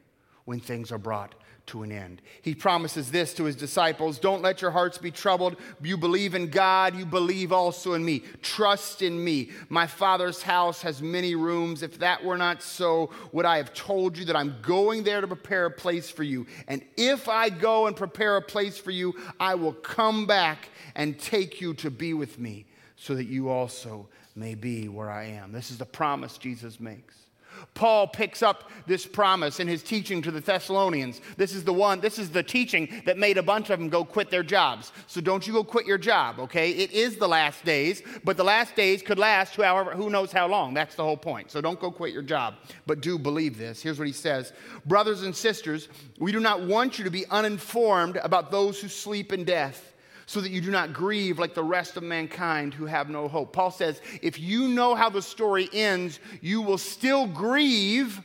when 0.44 0.60
things 0.60 0.92
are 0.92 0.98
brought 0.98 1.34
to 1.66 1.82
an 1.82 1.92
end. 1.92 2.22
He 2.42 2.54
promises 2.54 3.10
this 3.10 3.34
to 3.34 3.44
his 3.44 3.56
disciples 3.56 4.18
Don't 4.18 4.42
let 4.42 4.62
your 4.62 4.70
hearts 4.70 4.98
be 4.98 5.10
troubled. 5.10 5.56
You 5.82 5.96
believe 5.96 6.34
in 6.34 6.48
God, 6.48 6.96
you 6.96 7.04
believe 7.04 7.52
also 7.52 7.94
in 7.94 8.04
me. 8.04 8.22
Trust 8.42 9.02
in 9.02 9.22
me. 9.22 9.50
My 9.68 9.86
Father's 9.86 10.42
house 10.42 10.82
has 10.82 11.02
many 11.02 11.34
rooms. 11.34 11.82
If 11.82 11.98
that 11.98 12.24
were 12.24 12.38
not 12.38 12.62
so, 12.62 13.10
would 13.32 13.44
I 13.44 13.56
have 13.58 13.74
told 13.74 14.16
you 14.16 14.24
that 14.26 14.36
I'm 14.36 14.56
going 14.62 15.04
there 15.04 15.20
to 15.20 15.26
prepare 15.26 15.66
a 15.66 15.70
place 15.70 16.10
for 16.10 16.22
you? 16.22 16.46
And 16.68 16.82
if 16.96 17.28
I 17.28 17.48
go 17.48 17.86
and 17.86 17.96
prepare 17.96 18.36
a 18.36 18.42
place 18.42 18.78
for 18.78 18.90
you, 18.90 19.14
I 19.40 19.54
will 19.54 19.72
come 19.72 20.26
back 20.26 20.68
and 20.94 21.18
take 21.18 21.60
you 21.60 21.74
to 21.74 21.90
be 21.90 22.14
with 22.14 22.38
me, 22.38 22.66
so 22.96 23.14
that 23.14 23.26
you 23.26 23.48
also 23.48 24.08
may 24.34 24.54
be 24.54 24.88
where 24.88 25.10
I 25.10 25.24
am. 25.24 25.52
This 25.52 25.70
is 25.70 25.78
the 25.78 25.84
promise 25.84 26.38
Jesus 26.38 26.80
makes. 26.80 27.25
Paul 27.74 28.08
picks 28.08 28.42
up 28.42 28.70
this 28.86 29.06
promise 29.06 29.60
in 29.60 29.68
his 29.68 29.82
teaching 29.82 30.22
to 30.22 30.30
the 30.30 30.40
Thessalonians. 30.40 31.20
This 31.36 31.54
is 31.54 31.64
the 31.64 31.72
one, 31.72 32.00
this 32.00 32.18
is 32.18 32.30
the 32.30 32.42
teaching 32.42 33.02
that 33.04 33.18
made 33.18 33.36
a 33.36 33.42
bunch 33.42 33.70
of 33.70 33.78
them 33.78 33.88
go 33.88 34.04
quit 34.04 34.30
their 34.30 34.42
jobs. 34.42 34.92
So 35.06 35.20
don't 35.20 35.46
you 35.46 35.52
go 35.52 35.64
quit 35.64 35.86
your 35.86 35.98
job, 35.98 36.38
okay? 36.38 36.70
It 36.70 36.92
is 36.92 37.16
the 37.16 37.28
last 37.28 37.64
days, 37.64 38.02
but 38.24 38.36
the 38.36 38.44
last 38.44 38.74
days 38.76 39.02
could 39.02 39.18
last 39.18 39.56
however, 39.56 39.92
who 39.92 40.10
knows 40.10 40.32
how 40.32 40.46
long. 40.46 40.74
That's 40.74 40.94
the 40.94 41.04
whole 41.04 41.16
point. 41.16 41.50
So 41.50 41.60
don't 41.60 41.80
go 41.80 41.90
quit 41.90 42.12
your 42.12 42.22
job, 42.22 42.54
but 42.86 43.00
do 43.00 43.18
believe 43.18 43.58
this. 43.58 43.82
Here's 43.82 43.98
what 43.98 44.06
he 44.06 44.12
says 44.12 44.52
Brothers 44.86 45.22
and 45.22 45.34
sisters, 45.34 45.88
we 46.18 46.32
do 46.32 46.40
not 46.40 46.62
want 46.62 46.98
you 46.98 47.04
to 47.04 47.10
be 47.10 47.26
uninformed 47.26 48.16
about 48.16 48.50
those 48.50 48.80
who 48.80 48.88
sleep 48.88 49.32
in 49.32 49.44
death 49.44 49.92
so 50.26 50.40
that 50.40 50.50
you 50.50 50.60
do 50.60 50.72
not 50.72 50.92
grieve 50.92 51.38
like 51.38 51.54
the 51.54 51.62
rest 51.62 51.96
of 51.96 52.02
mankind 52.02 52.74
who 52.74 52.86
have 52.86 53.08
no 53.08 53.28
hope. 53.28 53.52
Paul 53.52 53.70
says, 53.70 54.00
if 54.22 54.38
you 54.40 54.68
know 54.68 54.94
how 54.94 55.08
the 55.08 55.22
story 55.22 55.68
ends, 55.72 56.18
you 56.40 56.60
will 56.60 56.78
still 56.78 57.26
grieve, 57.28 58.20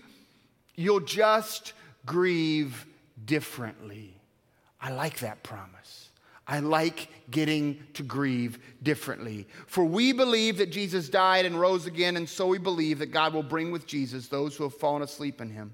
you'll 0.76 1.00
just 1.00 1.74
grieve 2.06 2.88
differently. 3.24 4.20
I 4.82 4.92
like 4.92 5.20
that 5.20 5.44
promise. 5.44 6.10
I 6.48 6.60
like 6.60 7.08
getting 7.30 7.82
to 7.94 8.04
grieve 8.04 8.58
differently. 8.82 9.48
For 9.68 9.86
we 9.86 10.12
believe 10.12 10.58
that 10.58 10.72
Jesus 10.72 11.08
died 11.08 11.46
and 11.46 11.60
rose 11.60 11.86
again, 11.86 12.18
and 12.18 12.28
so 12.28 12.48
we 12.48 12.58
believe 12.58 12.98
that 13.00 13.12
God 13.12 13.34
will 13.34 13.44
bring 13.44 13.72
with 13.72 13.86
Jesus 13.86 14.28
those 14.28 14.56
who 14.56 14.64
have 14.64 14.74
fallen 14.74 15.04
asleep 15.04 15.40
in 15.40 15.52
him. 15.52 15.74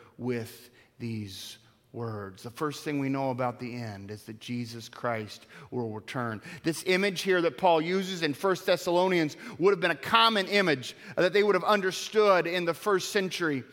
with 0.21 0.69
these 0.99 1.57
words. 1.93 2.43
The 2.43 2.51
first 2.51 2.83
thing 2.83 2.99
we 2.99 3.09
know 3.09 3.31
about 3.31 3.59
the 3.59 3.75
end 3.75 4.11
is 4.11 4.23
that 4.23 4.39
Jesus 4.39 4.87
Christ 4.87 5.47
will 5.71 5.89
return. 5.89 6.41
This 6.63 6.83
image 6.85 7.21
here 7.21 7.41
that 7.41 7.57
Paul 7.57 7.81
uses 7.81 8.21
in 8.21 8.33
1 8.33 8.55
Thessalonians 8.65 9.35
would 9.59 9.71
have 9.71 9.81
been 9.81 9.91
a 9.91 9.95
common 9.95 10.47
image 10.47 10.95
that 11.17 11.33
they 11.33 11.43
would 11.43 11.55
have 11.55 11.65
understood 11.65 12.47
in 12.47 12.63
the 12.63 12.73
first 12.73 13.11
century. 13.11 13.63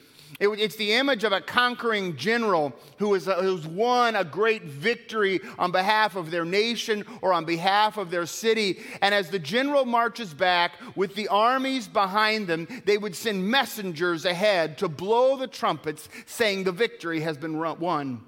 It, 0.40 0.48
it's 0.48 0.76
the 0.76 0.92
image 0.92 1.24
of 1.24 1.32
a 1.32 1.40
conquering 1.40 2.16
general 2.16 2.72
who 2.98 3.14
has, 3.14 3.28
uh, 3.28 3.42
who's 3.42 3.66
won 3.66 4.16
a 4.16 4.24
great 4.24 4.64
victory 4.64 5.40
on 5.58 5.72
behalf 5.72 6.16
of 6.16 6.30
their 6.30 6.44
nation 6.44 7.04
or 7.22 7.32
on 7.32 7.44
behalf 7.44 7.96
of 7.96 8.10
their 8.10 8.26
city. 8.26 8.80
And 9.02 9.14
as 9.14 9.30
the 9.30 9.38
general 9.38 9.84
marches 9.84 10.32
back 10.34 10.72
with 10.94 11.14
the 11.14 11.28
armies 11.28 11.88
behind 11.88 12.46
them, 12.46 12.68
they 12.84 12.98
would 12.98 13.16
send 13.16 13.48
messengers 13.48 14.24
ahead 14.24 14.78
to 14.78 14.88
blow 14.88 15.36
the 15.36 15.46
trumpets, 15.46 16.08
saying 16.26 16.64
the 16.64 16.72
victory 16.72 17.20
has 17.20 17.36
been 17.36 17.58
won. 17.58 18.22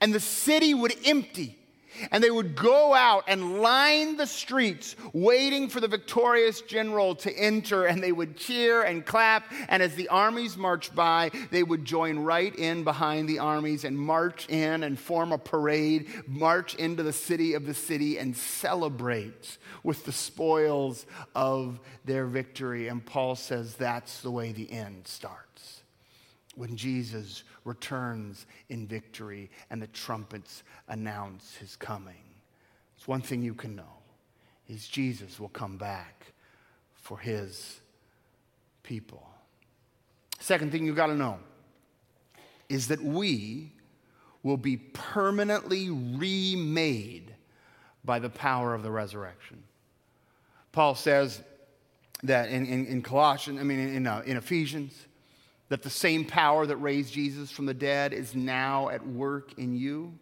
And 0.00 0.14
the 0.14 0.20
city 0.20 0.74
would 0.74 0.94
empty 1.06 1.58
and 2.10 2.22
they 2.22 2.30
would 2.30 2.56
go 2.56 2.94
out 2.94 3.24
and 3.28 3.60
line 3.60 4.16
the 4.16 4.26
streets 4.26 4.96
waiting 5.12 5.68
for 5.68 5.80
the 5.80 5.88
victorious 5.88 6.60
general 6.62 7.14
to 7.16 7.32
enter, 7.36 7.84
and 7.86 8.02
they 8.02 8.12
would 8.12 8.36
cheer 8.36 8.82
and 8.82 9.04
clap. 9.04 9.50
And 9.68 9.82
as 9.82 9.94
the 9.94 10.08
armies 10.08 10.56
marched 10.56 10.94
by, 10.94 11.30
they 11.50 11.62
would 11.62 11.84
join 11.84 12.18
right 12.18 12.54
in 12.54 12.84
behind 12.84 13.28
the 13.28 13.38
armies 13.38 13.84
and 13.84 13.98
march 13.98 14.48
in 14.48 14.82
and 14.82 14.98
form 14.98 15.32
a 15.32 15.38
parade, 15.38 16.08
march 16.26 16.74
into 16.74 17.02
the 17.02 17.12
city 17.12 17.54
of 17.54 17.66
the 17.66 17.74
city, 17.74 18.18
and 18.18 18.36
celebrate 18.36 19.58
with 19.82 20.04
the 20.04 20.12
spoils 20.12 21.06
of 21.34 21.80
their 22.04 22.26
victory. 22.26 22.88
And 22.88 23.04
Paul 23.04 23.36
says 23.36 23.74
that's 23.74 24.20
the 24.20 24.30
way 24.30 24.52
the 24.52 24.70
end 24.70 25.06
starts 25.06 25.82
when 26.56 26.76
Jesus 26.76 27.42
returns 27.64 28.46
in 28.68 28.86
victory 28.86 29.50
and 29.70 29.80
the 29.80 29.86
trumpets 29.88 30.62
announce 30.88 31.56
his 31.56 31.76
coming. 31.76 32.22
It's 32.96 33.08
one 33.08 33.22
thing 33.22 33.42
you 33.42 33.54
can 33.54 33.74
know 33.74 33.82
is 34.68 34.86
Jesus 34.88 35.40
will 35.40 35.48
come 35.48 35.76
back 35.76 36.26
for 36.94 37.18
his 37.18 37.80
people. 38.82 39.26
Second 40.38 40.72
thing 40.72 40.84
you 40.84 40.94
got 40.94 41.08
to 41.08 41.14
know 41.14 41.38
is 42.68 42.88
that 42.88 43.02
we 43.02 43.72
will 44.42 44.56
be 44.56 44.76
permanently 44.76 45.90
remade 45.90 47.34
by 48.04 48.18
the 48.18 48.28
power 48.28 48.74
of 48.74 48.82
the 48.82 48.90
resurrection. 48.90 49.62
Paul 50.72 50.94
says 50.94 51.40
that 52.22 52.50
in, 52.50 52.66
in, 52.66 52.86
in 52.86 53.02
Colossians, 53.02 53.60
I 53.60 53.62
mean, 53.62 53.78
in, 53.78 54.06
uh, 54.06 54.22
in 54.26 54.36
Ephesians, 54.36 55.06
that 55.68 55.82
the 55.82 55.90
same 55.90 56.24
power 56.24 56.66
that 56.66 56.76
raised 56.76 57.12
Jesus 57.12 57.50
from 57.50 57.66
the 57.66 57.74
dead 57.74 58.12
is 58.12 58.34
now 58.34 58.88
at 58.90 59.06
work 59.06 59.58
in 59.58 59.74
you? 59.74 60.12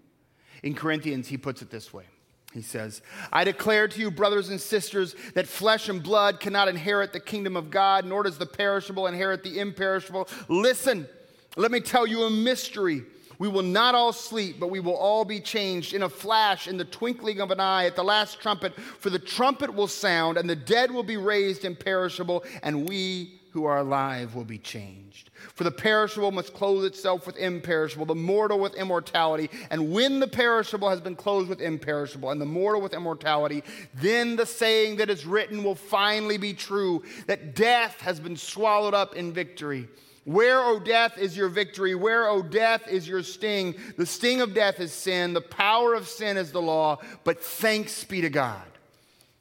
In 0.63 0.75
Corinthians, 0.75 1.29
he 1.29 1.37
puts 1.37 1.63
it 1.63 1.71
this 1.71 1.93
way. 1.93 2.05
He 2.53 2.63
says, 2.63 3.01
I 3.33 3.45
declare 3.45 3.89
to 3.89 4.01
you, 4.01 4.11
brothers 4.11 4.51
and 4.51 4.61
sisters, 4.61 5.17
that 5.35 5.49
flesh 5.49 5.89
and 5.89 6.03
blood 6.03 6.39
cannot 6.39 6.69
inherit 6.69 7.13
the 7.13 7.21
kingdom 7.21 7.57
of 7.57 7.71
God, 7.71 8.05
nor 8.05 8.23
does 8.23 8.37
the 8.37 8.47
perishable 8.47 9.07
inherit 9.07 9.43
the 9.43 9.59
imperishable. 9.59 10.29
Listen, 10.49 11.09
let 11.57 11.71
me 11.71 11.81
tell 11.81 12.07
you 12.07 12.25
a 12.25 12.31
mystery. 12.31 13.05
We 13.39 13.49
will 13.49 13.63
not 13.63 13.95
all 13.95 14.13
sleep, 14.13 14.61
but 14.61 14.71
we 14.71 14.81
will 14.81 14.97
all 14.97 15.25
be 15.25 15.41
changed 15.41 15.95
in 15.95 16.03
a 16.03 16.09
flash, 16.09 16.69
in 16.69 16.77
the 16.77 16.85
twinkling 16.85 17.41
of 17.41 17.51
an 17.51 17.59
eye, 17.59 17.87
at 17.87 17.97
the 17.97 18.05
last 18.05 18.41
trumpet. 18.41 18.75
For 18.75 19.11
the 19.11 19.19
trumpet 19.19 19.75
will 19.75 19.89
sound, 19.89 20.37
and 20.37 20.49
the 20.49 20.55
dead 20.55 20.91
will 20.91 21.03
be 21.03 21.17
raised 21.17 21.65
imperishable, 21.65 22.45
and 22.63 22.89
we 22.89 23.41
who 23.53 23.67
are 23.67 23.79
alive 23.79 24.35
will 24.35 24.45
be 24.45 24.59
changed. 24.59 25.31
For 25.55 25.65
the 25.65 25.71
perishable 25.71 26.33
must 26.33 26.55
clothe 26.55 26.87
itself 26.87 27.27
with 27.27 27.37
imperishable, 27.37 28.07
the 28.07 28.15
mortal 28.15 28.59
with 28.59 28.75
immortality. 28.75 29.51
And 29.71 29.93
when 29.93 30.21
the 30.21 30.27
perishable 30.27 30.89
has 30.89 31.01
been 31.01 31.17
clothed 31.17 31.51
with 31.51 31.61
imperishable, 31.61 32.31
and 32.31 32.41
the 32.41 32.47
mortal 32.47 32.81
with 32.81 32.95
immortality, 32.95 33.63
then 33.95 34.37
the 34.37 34.47
saying 34.47 34.97
that 34.97 35.11
is 35.11 35.27
written 35.27 35.63
will 35.63 35.75
finally 35.75 36.39
be 36.39 36.55
true 36.55 37.03
that 37.27 37.55
death 37.55 38.01
has 38.01 38.21
been 38.21 38.37
swallowed 38.37 38.95
up 38.95 39.15
in 39.15 39.33
victory. 39.33 39.87
Where, 40.25 40.61
O 40.61 40.79
death, 40.79 41.19
is 41.19 41.37
your 41.37 41.49
victory? 41.49 41.95
Where, 41.95 42.29
O 42.29 42.43
death, 42.43 42.89
is 42.89 43.07
your 43.07 43.23
sting? 43.23 43.75
The 43.99 44.07
sting 44.07 44.41
of 44.41 44.55
death 44.55 44.81
is 44.81 44.93
sin, 44.93 45.35
the 45.35 45.41
power 45.41 45.95
of 45.95 46.09
sin 46.09 46.37
is 46.37 46.53
the 46.53 46.63
law, 46.63 47.01
but 47.25 47.43
thanks 47.43 48.05
be 48.05 48.21
to 48.23 48.31
God. 48.31 48.63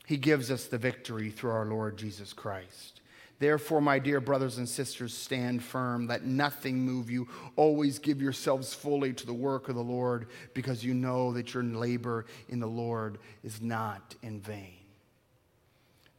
He 0.06 0.18
gives 0.18 0.52
us 0.52 0.66
the 0.66 0.78
victory 0.78 1.30
through 1.30 1.52
our 1.52 1.66
Lord 1.66 1.96
Jesus 1.96 2.34
Christ. 2.34 3.00
Therefore, 3.42 3.82
my 3.82 3.98
dear 3.98 4.22
brothers 4.22 4.60
and 4.60 4.70
sisters, 4.70 5.18
stand 5.18 5.64
firm. 5.64 6.06
Let 6.06 6.24
nothing 6.24 6.78
move 6.78 7.10
you. 7.10 7.28
Always 7.56 7.98
give 7.98 8.22
yourselves 8.22 8.76
fully 8.76 9.14
to 9.14 9.26
the 9.26 9.34
work 9.34 9.68
of 9.68 9.74
the 9.74 9.82
Lord, 9.82 10.28
because 10.54 10.84
you 10.86 10.94
know 10.94 11.34
that 11.34 11.56
your 11.56 11.64
labor 11.64 12.28
in 12.50 12.60
the 12.60 12.68
Lord 12.68 13.18
is 13.44 13.60
not 13.60 14.14
in 14.22 14.42
vain. 14.42 14.76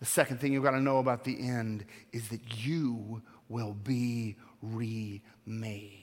The 0.00 0.04
second 0.04 0.40
thing 0.40 0.52
you've 0.52 0.64
got 0.64 0.72
to 0.72 0.80
know 0.80 0.98
about 0.98 1.22
the 1.22 1.38
end 1.38 1.84
is 2.12 2.28
that 2.30 2.66
you 2.66 3.22
will 3.48 3.74
be 3.74 4.34
remade. 4.60 6.01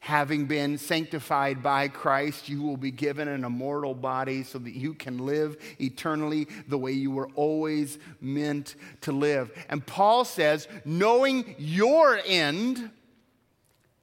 Having 0.00 0.46
been 0.46 0.78
sanctified 0.78 1.62
by 1.62 1.88
Christ, 1.88 2.48
you 2.48 2.62
will 2.62 2.78
be 2.78 2.90
given 2.90 3.28
an 3.28 3.44
immortal 3.44 3.94
body 3.94 4.42
so 4.42 4.58
that 4.58 4.74
you 4.74 4.94
can 4.94 5.18
live 5.18 5.58
eternally 5.78 6.48
the 6.68 6.78
way 6.78 6.92
you 6.92 7.10
were 7.10 7.28
always 7.34 7.98
meant 8.18 8.76
to 9.02 9.12
live. 9.12 9.52
And 9.68 9.84
Paul 9.84 10.24
says, 10.24 10.68
knowing 10.86 11.54
your 11.58 12.18
end 12.24 12.90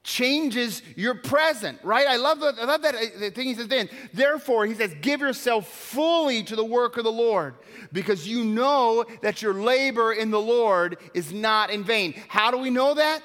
changes 0.03 0.81
your 0.95 1.15
present, 1.15 1.79
right? 1.83 2.07
I 2.07 2.15
love, 2.15 2.39
the, 2.39 2.55
I 2.57 2.63
love 2.63 2.83
that 2.83 2.95
uh, 2.95 3.29
thing 3.31 3.47
he 3.47 3.55
says 3.55 3.67
then. 3.67 3.89
Therefore, 4.13 4.65
he 4.65 4.75
says, 4.75 4.95
give 5.01 5.19
yourself 5.19 5.67
fully 5.67 6.43
to 6.43 6.55
the 6.55 6.63
work 6.63 6.97
of 6.97 7.03
the 7.03 7.11
Lord 7.11 7.55
because 7.91 8.25
you 8.25 8.45
know 8.45 9.03
that 9.21 9.41
your 9.41 9.53
labor 9.53 10.13
in 10.13 10.31
the 10.31 10.39
Lord 10.39 10.97
is 11.13 11.33
not 11.33 11.71
in 11.71 11.83
vain. 11.83 12.13
How 12.29 12.51
do 12.51 12.57
we 12.57 12.69
know 12.69 12.93
that? 12.93 13.21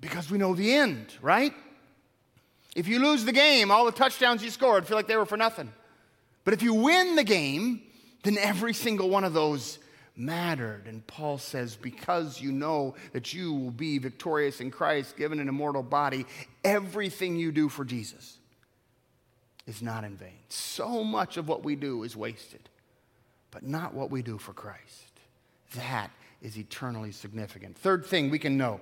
Because 0.00 0.30
we 0.30 0.38
know 0.38 0.54
the 0.54 0.72
end, 0.72 1.06
right? 1.20 1.52
If 2.74 2.88
you 2.88 2.98
lose 2.98 3.24
the 3.24 3.32
game, 3.32 3.70
all 3.70 3.84
the 3.84 3.92
touchdowns 3.92 4.42
you 4.42 4.50
scored 4.50 4.86
feel 4.86 4.96
like 4.96 5.06
they 5.06 5.16
were 5.16 5.26
for 5.26 5.36
nothing. 5.36 5.72
But 6.44 6.54
if 6.54 6.62
you 6.62 6.74
win 6.74 7.16
the 7.16 7.24
game, 7.24 7.82
then 8.22 8.38
every 8.38 8.72
single 8.72 9.10
one 9.10 9.24
of 9.24 9.34
those 9.34 9.78
mattered. 10.16 10.86
And 10.86 11.06
Paul 11.06 11.38
says, 11.38 11.76
because 11.76 12.40
you 12.40 12.52
know 12.52 12.94
that 13.12 13.32
you 13.32 13.52
will 13.52 13.70
be 13.70 13.98
victorious 13.98 14.60
in 14.60 14.70
Christ, 14.70 15.16
given 15.16 15.38
an 15.38 15.48
immortal 15.48 15.82
body, 15.82 16.26
everything 16.64 17.36
you 17.36 17.52
do 17.52 17.68
for 17.68 17.84
Jesus 17.84 18.38
is 19.66 19.82
not 19.82 20.04
in 20.04 20.16
vain. 20.16 20.38
So 20.48 21.04
much 21.04 21.36
of 21.36 21.48
what 21.48 21.64
we 21.64 21.76
do 21.76 22.02
is 22.02 22.16
wasted, 22.16 22.68
but 23.50 23.62
not 23.62 23.94
what 23.94 24.10
we 24.10 24.22
do 24.22 24.38
for 24.38 24.52
Christ. 24.52 25.20
That 25.74 26.10
is 26.40 26.58
eternally 26.58 27.12
significant. 27.12 27.76
Third 27.76 28.04
thing 28.04 28.30
we 28.30 28.38
can 28.38 28.56
know 28.56 28.80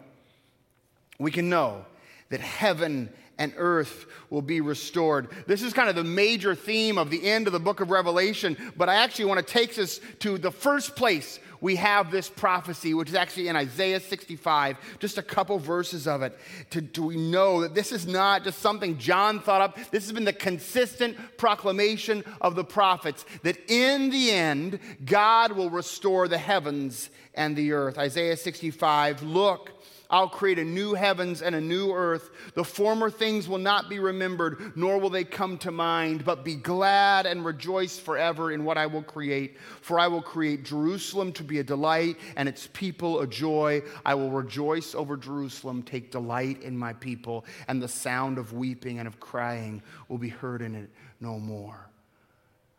we 1.20 1.30
can 1.30 1.50
know 1.50 1.84
that 2.30 2.40
heaven 2.40 3.12
and 3.40 3.54
earth 3.56 4.06
will 4.28 4.42
be 4.42 4.60
restored. 4.60 5.28
This 5.46 5.62
is 5.62 5.72
kind 5.72 5.88
of 5.88 5.96
the 5.96 6.04
major 6.04 6.54
theme 6.54 6.98
of 6.98 7.10
the 7.10 7.26
end 7.26 7.46
of 7.46 7.54
the 7.54 7.58
book 7.58 7.80
of 7.80 7.90
Revelation, 7.90 8.56
but 8.76 8.88
I 8.88 8.96
actually 8.96 9.24
want 9.24 9.44
to 9.44 9.52
take 9.52 9.76
us 9.78 9.98
to 10.20 10.36
the 10.38 10.52
first 10.52 10.94
place 10.94 11.40
we 11.62 11.76
have 11.76 12.10
this 12.10 12.28
prophecy, 12.28 12.94
which 12.94 13.08
is 13.08 13.14
actually 13.14 13.48
in 13.48 13.56
Isaiah 13.56 14.00
65, 14.00 14.76
just 14.98 15.18
a 15.18 15.22
couple 15.22 15.58
verses 15.58 16.06
of 16.06 16.22
it. 16.22 16.38
To, 16.70 16.82
to 16.82 17.02
we 17.02 17.16
know 17.16 17.62
that 17.62 17.74
this 17.74 17.92
is 17.92 18.06
not 18.06 18.44
just 18.44 18.60
something 18.60 18.98
John 18.98 19.40
thought 19.40 19.60
up, 19.60 19.76
this 19.90 20.04
has 20.04 20.12
been 20.12 20.24
the 20.24 20.32
consistent 20.32 21.16
proclamation 21.36 22.24
of 22.40 22.54
the 22.54 22.64
prophets 22.64 23.24
that 23.42 23.58
in 23.68 24.10
the 24.10 24.30
end, 24.30 24.78
God 25.04 25.52
will 25.52 25.70
restore 25.70 26.28
the 26.28 26.38
heavens 26.38 27.10
and 27.34 27.56
the 27.56 27.72
earth. 27.72 27.98
Isaiah 27.98 28.36
65, 28.36 29.22
look 29.22 29.70
I'll 30.10 30.28
create 30.28 30.58
a 30.58 30.64
new 30.64 30.94
heavens 30.94 31.40
and 31.40 31.54
a 31.54 31.60
new 31.60 31.92
earth. 31.92 32.30
The 32.54 32.64
former 32.64 33.10
things 33.10 33.48
will 33.48 33.58
not 33.58 33.88
be 33.88 34.00
remembered, 34.00 34.76
nor 34.76 34.98
will 34.98 35.10
they 35.10 35.22
come 35.22 35.56
to 35.58 35.70
mind, 35.70 36.24
but 36.24 36.44
be 36.44 36.56
glad 36.56 37.26
and 37.26 37.44
rejoice 37.44 37.98
forever 37.98 38.50
in 38.50 38.64
what 38.64 38.76
I 38.76 38.86
will 38.86 39.04
create. 39.04 39.56
For 39.80 40.00
I 40.00 40.08
will 40.08 40.22
create 40.22 40.64
Jerusalem 40.64 41.32
to 41.34 41.44
be 41.44 41.60
a 41.60 41.64
delight 41.64 42.16
and 42.36 42.48
its 42.48 42.68
people 42.72 43.20
a 43.20 43.26
joy. 43.26 43.82
I 44.04 44.14
will 44.14 44.30
rejoice 44.30 44.94
over 44.96 45.16
Jerusalem, 45.16 45.82
take 45.82 46.10
delight 46.10 46.62
in 46.62 46.76
my 46.76 46.92
people, 46.92 47.44
and 47.68 47.80
the 47.80 47.88
sound 47.88 48.38
of 48.38 48.52
weeping 48.52 48.98
and 48.98 49.06
of 49.06 49.20
crying 49.20 49.82
will 50.08 50.18
be 50.18 50.28
heard 50.28 50.60
in 50.60 50.74
it 50.74 50.90
no 51.20 51.38
more. 51.38 51.88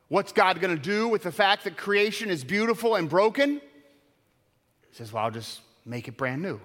What's 0.10 0.34
God 0.34 0.60
going 0.60 0.76
to 0.76 0.82
do 0.82 1.08
with 1.08 1.24
the 1.24 1.32
fact 1.32 1.64
that 1.64 1.78
creation 1.78 2.30
is 2.30 2.44
beautiful 2.44 2.96
and 2.96 3.08
broken? 3.08 3.62
He 4.90 4.98
says, 4.98 5.14
Well, 5.14 5.24
I'll 5.24 5.32
just 5.32 5.62
make 5.86 6.10
it 6.10 6.18
brand 6.18 6.42
new. 6.42 6.60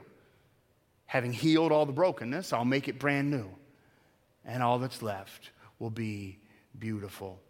Having 1.07 1.33
healed 1.33 1.73
all 1.73 1.87
the 1.87 1.93
brokenness, 1.93 2.53
I'll 2.53 2.65
make 2.65 2.89
it 2.89 2.99
brand 2.99 3.31
new. 3.31 3.49
And 4.45 4.63
all 4.63 4.79
that's 4.79 5.03
left 5.03 5.51
will 5.79 5.91
be 5.91 6.39
beautiful. 6.79 7.41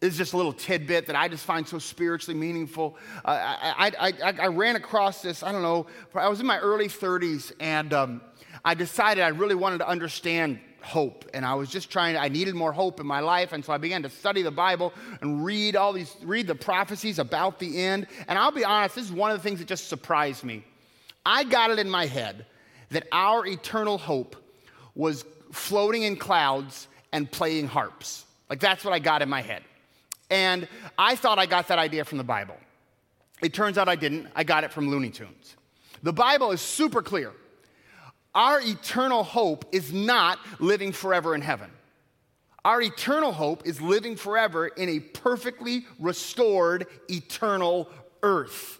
Is 0.00 0.16
just 0.16 0.32
a 0.32 0.36
little 0.36 0.52
tidbit 0.52 1.06
that 1.06 1.14
I 1.14 1.28
just 1.28 1.44
find 1.44 1.66
so 1.66 1.78
spiritually 1.78 2.38
meaningful. 2.38 2.96
Uh, 3.24 3.28
I, 3.30 3.92
I, 3.98 4.12
I, 4.22 4.34
I, 4.42 4.46
ran 4.48 4.74
across 4.74 5.22
this, 5.22 5.44
I 5.44 5.52
don't 5.52 5.62
know, 5.62 5.86
I 6.12 6.28
was 6.28 6.40
in 6.40 6.46
my 6.46 6.58
early 6.58 6.88
30s, 6.88 7.52
and 7.60 7.92
um, 7.92 8.20
I 8.64 8.74
decided 8.74 9.22
I 9.22 9.28
really 9.28 9.54
wanted 9.54 9.78
to 9.78 9.88
understand 9.88 10.58
hope. 10.82 11.30
And 11.32 11.46
I 11.46 11.54
was 11.54 11.70
just 11.70 11.90
trying, 11.90 12.16
I 12.16 12.28
needed 12.28 12.54
more 12.54 12.72
hope 12.72 12.98
in 12.98 13.06
my 13.06 13.20
life. 13.20 13.52
And 13.52 13.64
so 13.64 13.72
I 13.72 13.78
began 13.78 14.02
to 14.02 14.10
study 14.10 14.42
the 14.42 14.50
Bible 14.50 14.92
and 15.20 15.44
read 15.44 15.76
all 15.76 15.92
these, 15.92 16.16
read 16.22 16.48
the 16.48 16.54
prophecies 16.56 17.20
about 17.20 17.58
the 17.58 17.80
end. 17.80 18.08
And 18.26 18.38
I'll 18.38 18.50
be 18.50 18.64
honest, 18.64 18.96
this 18.96 19.04
is 19.04 19.12
one 19.12 19.30
of 19.30 19.36
the 19.36 19.42
things 19.42 19.60
that 19.60 19.68
just 19.68 19.88
surprised 19.88 20.42
me. 20.42 20.64
I 21.24 21.44
got 21.44 21.70
it 21.70 21.78
in 21.78 21.88
my 21.88 22.06
head 22.06 22.46
that 22.92 23.06
our 23.12 23.46
eternal 23.46 23.98
hope 23.98 24.36
was 24.94 25.24
floating 25.52 26.02
in 26.02 26.16
clouds 26.16 26.88
and 27.12 27.30
playing 27.30 27.66
harps. 27.66 28.24
Like 28.48 28.60
that's 28.60 28.84
what 28.84 28.94
I 28.94 28.98
got 28.98 29.22
in 29.22 29.28
my 29.28 29.42
head. 29.42 29.62
And 30.30 30.66
I 30.96 31.14
thought 31.16 31.38
I 31.38 31.46
got 31.46 31.68
that 31.68 31.78
idea 31.78 32.04
from 32.04 32.18
the 32.18 32.24
Bible. 32.24 32.56
It 33.42 33.52
turns 33.52 33.76
out 33.76 33.88
I 33.88 33.96
didn't. 33.96 34.28
I 34.34 34.44
got 34.44 34.64
it 34.64 34.72
from 34.72 34.88
Looney 34.88 35.10
Tunes. 35.10 35.56
The 36.02 36.12
Bible 36.12 36.52
is 36.52 36.60
super 36.60 37.02
clear. 37.02 37.32
Our 38.34 38.60
eternal 38.60 39.24
hope 39.24 39.66
is 39.72 39.92
not 39.92 40.38
living 40.58 40.92
forever 40.92 41.34
in 41.34 41.42
heaven. 41.42 41.70
Our 42.64 42.80
eternal 42.80 43.32
hope 43.32 43.66
is 43.66 43.80
living 43.80 44.16
forever 44.16 44.68
in 44.68 44.88
a 44.88 45.00
perfectly 45.00 45.84
restored 45.98 46.86
eternal 47.10 47.88
earth. 48.22 48.78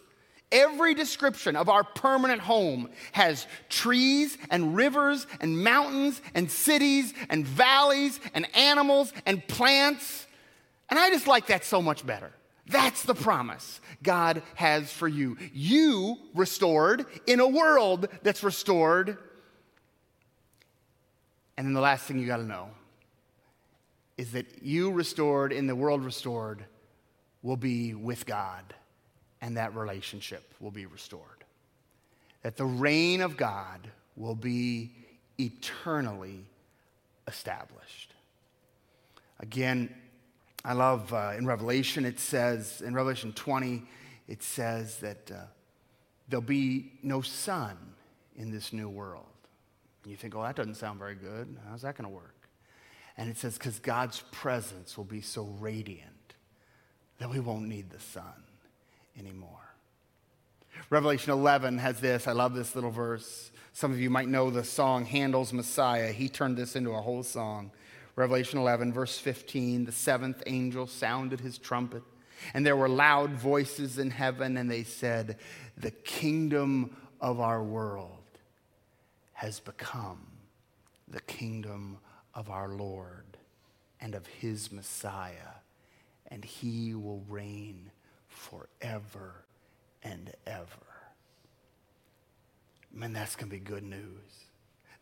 Every 0.52 0.92
description 0.92 1.56
of 1.56 1.70
our 1.70 1.82
permanent 1.82 2.42
home 2.42 2.90
has 3.12 3.46
trees 3.70 4.36
and 4.50 4.76
rivers 4.76 5.26
and 5.40 5.64
mountains 5.64 6.20
and 6.34 6.50
cities 6.50 7.14
and 7.30 7.46
valleys 7.46 8.20
and 8.34 8.46
animals 8.54 9.14
and 9.24 9.46
plants. 9.48 10.26
And 10.90 10.98
I 10.98 11.08
just 11.08 11.26
like 11.26 11.46
that 11.46 11.64
so 11.64 11.80
much 11.80 12.04
better. 12.04 12.30
That's 12.66 13.02
the 13.02 13.14
promise 13.14 13.80
God 14.02 14.42
has 14.54 14.92
for 14.92 15.08
you. 15.08 15.38
You 15.54 16.18
restored 16.34 17.06
in 17.26 17.40
a 17.40 17.48
world 17.48 18.08
that's 18.22 18.44
restored. 18.44 19.16
And 21.56 21.66
then 21.66 21.72
the 21.72 21.80
last 21.80 22.04
thing 22.04 22.18
you 22.18 22.26
got 22.26 22.36
to 22.36 22.46
know 22.46 22.68
is 24.18 24.32
that 24.32 24.62
you 24.62 24.90
restored 24.90 25.50
in 25.50 25.66
the 25.66 25.74
world 25.74 26.04
restored 26.04 26.66
will 27.42 27.56
be 27.56 27.94
with 27.94 28.26
God 28.26 28.74
and 29.42 29.56
that 29.56 29.74
relationship 29.74 30.54
will 30.60 30.70
be 30.70 30.86
restored. 30.86 31.44
That 32.42 32.56
the 32.56 32.64
reign 32.64 33.20
of 33.20 33.36
God 33.36 33.90
will 34.16 34.36
be 34.36 34.92
eternally 35.38 36.46
established. 37.26 38.14
Again, 39.40 39.92
I 40.64 40.74
love 40.74 41.12
uh, 41.12 41.32
in 41.36 41.44
Revelation, 41.44 42.04
it 42.04 42.20
says, 42.20 42.82
in 42.82 42.94
Revelation 42.94 43.32
20, 43.32 43.82
it 44.28 44.44
says 44.44 44.98
that 44.98 45.30
uh, 45.32 45.40
there'll 46.28 46.40
be 46.40 46.92
no 47.02 47.20
sun 47.20 47.76
in 48.36 48.52
this 48.52 48.72
new 48.72 48.88
world. 48.88 49.26
And 50.04 50.12
you 50.12 50.16
think, 50.16 50.36
oh, 50.36 50.42
that 50.42 50.54
doesn't 50.54 50.76
sound 50.76 51.00
very 51.00 51.16
good. 51.16 51.56
How's 51.68 51.82
that 51.82 51.96
going 51.96 52.08
to 52.08 52.14
work? 52.14 52.48
And 53.16 53.28
it 53.28 53.36
says, 53.36 53.58
because 53.58 53.80
God's 53.80 54.22
presence 54.30 54.96
will 54.96 55.04
be 55.04 55.20
so 55.20 55.44
radiant 55.58 56.34
that 57.18 57.28
we 57.28 57.40
won't 57.40 57.66
need 57.66 57.90
the 57.90 58.00
sun 58.00 58.44
anymore. 59.18 59.48
Revelation 60.90 61.32
11 61.32 61.78
has 61.78 62.00
this. 62.00 62.28
I 62.28 62.32
love 62.32 62.54
this 62.54 62.74
little 62.74 62.90
verse. 62.90 63.50
Some 63.72 63.92
of 63.92 64.00
you 64.00 64.10
might 64.10 64.28
know 64.28 64.50
the 64.50 64.64
song 64.64 65.04
Handel's 65.04 65.52
Messiah. 65.52 66.12
He 66.12 66.28
turned 66.28 66.56
this 66.56 66.76
into 66.76 66.90
a 66.90 67.00
whole 67.00 67.22
song. 67.22 67.70
Revelation 68.14 68.58
11, 68.58 68.92
verse 68.92 69.18
15 69.18 69.86
the 69.86 69.92
seventh 69.92 70.42
angel 70.46 70.86
sounded 70.86 71.40
his 71.40 71.56
trumpet, 71.56 72.02
and 72.52 72.66
there 72.66 72.76
were 72.76 72.88
loud 72.88 73.30
voices 73.30 73.98
in 73.98 74.10
heaven, 74.10 74.58
and 74.58 74.70
they 74.70 74.84
said, 74.84 75.38
The 75.78 75.90
kingdom 75.90 76.94
of 77.20 77.40
our 77.40 77.62
world 77.62 78.18
has 79.32 79.60
become 79.60 80.26
the 81.08 81.22
kingdom 81.22 81.98
of 82.34 82.50
our 82.50 82.68
Lord 82.68 83.38
and 84.00 84.14
of 84.14 84.26
his 84.26 84.70
Messiah, 84.70 85.56
and 86.28 86.44
he 86.44 86.94
will 86.94 87.24
reign 87.28 87.90
forever 88.32 89.44
and 90.02 90.32
ever. 90.46 90.66
Man, 92.92 93.12
that's 93.12 93.36
going 93.36 93.48
to 93.48 93.56
be 93.56 93.60
good 93.60 93.84
news. 93.84 94.42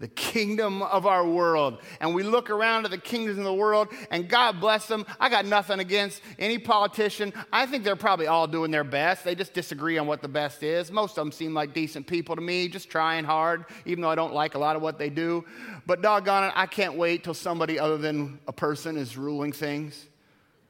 the 0.00 0.08
kingdom 0.08 0.82
of 0.82 1.06
our 1.06 1.24
world. 1.26 1.78
And 2.00 2.14
we 2.14 2.22
look 2.22 2.50
around 2.50 2.86
at 2.86 2.90
the 2.90 2.98
kingdoms 2.98 3.38
of 3.38 3.44
the 3.44 3.54
world, 3.54 3.88
and 4.10 4.28
God 4.28 4.58
bless 4.58 4.86
them. 4.86 5.06
I 5.20 5.28
got 5.28 5.44
nothing 5.44 5.78
against 5.78 6.22
any 6.38 6.58
politician. 6.58 7.32
I 7.52 7.66
think 7.66 7.84
they're 7.84 7.96
probably 7.96 8.26
all 8.26 8.46
doing 8.46 8.70
their 8.70 8.82
best. 8.82 9.24
They 9.24 9.34
just 9.34 9.52
disagree 9.52 9.98
on 9.98 10.06
what 10.06 10.22
the 10.22 10.28
best 10.28 10.62
is. 10.62 10.90
Most 10.90 11.12
of 11.12 11.16
them 11.16 11.32
seem 11.32 11.52
like 11.54 11.74
decent 11.74 12.06
people 12.06 12.34
to 12.34 12.42
me, 12.42 12.66
just 12.66 12.88
trying 12.88 13.24
hard, 13.24 13.66
even 13.84 14.00
though 14.00 14.10
I 14.10 14.14
don't 14.14 14.32
like 14.32 14.54
a 14.54 14.58
lot 14.58 14.74
of 14.74 14.82
what 14.82 14.98
they 14.98 15.10
do. 15.10 15.44
But 15.86 16.00
doggone 16.00 16.44
it, 16.44 16.52
I 16.56 16.66
can't 16.66 16.94
wait 16.94 17.22
till 17.22 17.34
somebody 17.34 17.78
other 17.78 17.98
than 17.98 18.40
a 18.48 18.52
person 18.52 18.96
is 18.96 19.18
ruling 19.18 19.52
things. 19.52 20.06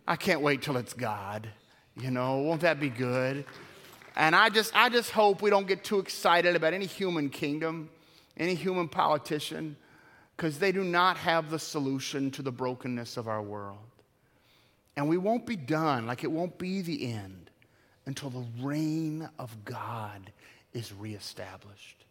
I 0.09 0.17
can't 0.17 0.41
wait 0.41 0.61
till 0.63 0.77
it's 0.77 0.93
God. 0.93 1.49
You 2.01 2.11
know, 2.11 2.39
won't 2.39 2.63
that 2.63 2.81
be 2.81 2.89
good? 2.89 3.45
And 4.17 4.35
I 4.35 4.49
just, 4.49 4.75
I 4.75 4.89
just 4.89 5.11
hope 5.11 5.43
we 5.43 5.51
don't 5.51 5.67
get 5.67 5.85
too 5.85 5.99
excited 5.99 6.57
about 6.57 6.73
any 6.73 6.87
human 6.87 7.31
kingdom 7.31 7.91
any 8.41 8.55
human 8.55 8.89
politician, 8.89 9.77
because 10.37 10.59
they 10.59 10.73
do 10.73 10.83
not 10.83 11.19
have 11.19 11.51
the 11.51 11.59
solution 11.59 12.31
to 12.33 12.43
the 12.43 12.51
brokenness 12.51 13.19
of 13.19 13.29
our 13.29 13.43
world. 13.43 13.79
And 14.97 15.09
we 15.09 15.19
won't 15.19 15.47
be 15.47 15.57
done, 15.57 16.07
like 16.07 16.25
it 16.25 16.31
won't 16.31 16.59
be 16.59 16.81
the 16.81 17.13
end, 17.13 17.51
until 18.07 18.31
the 18.31 18.45
reign 18.61 19.29
of 19.39 19.65
God 19.65 20.33
is 20.73 20.93
reestablished. 20.93 22.05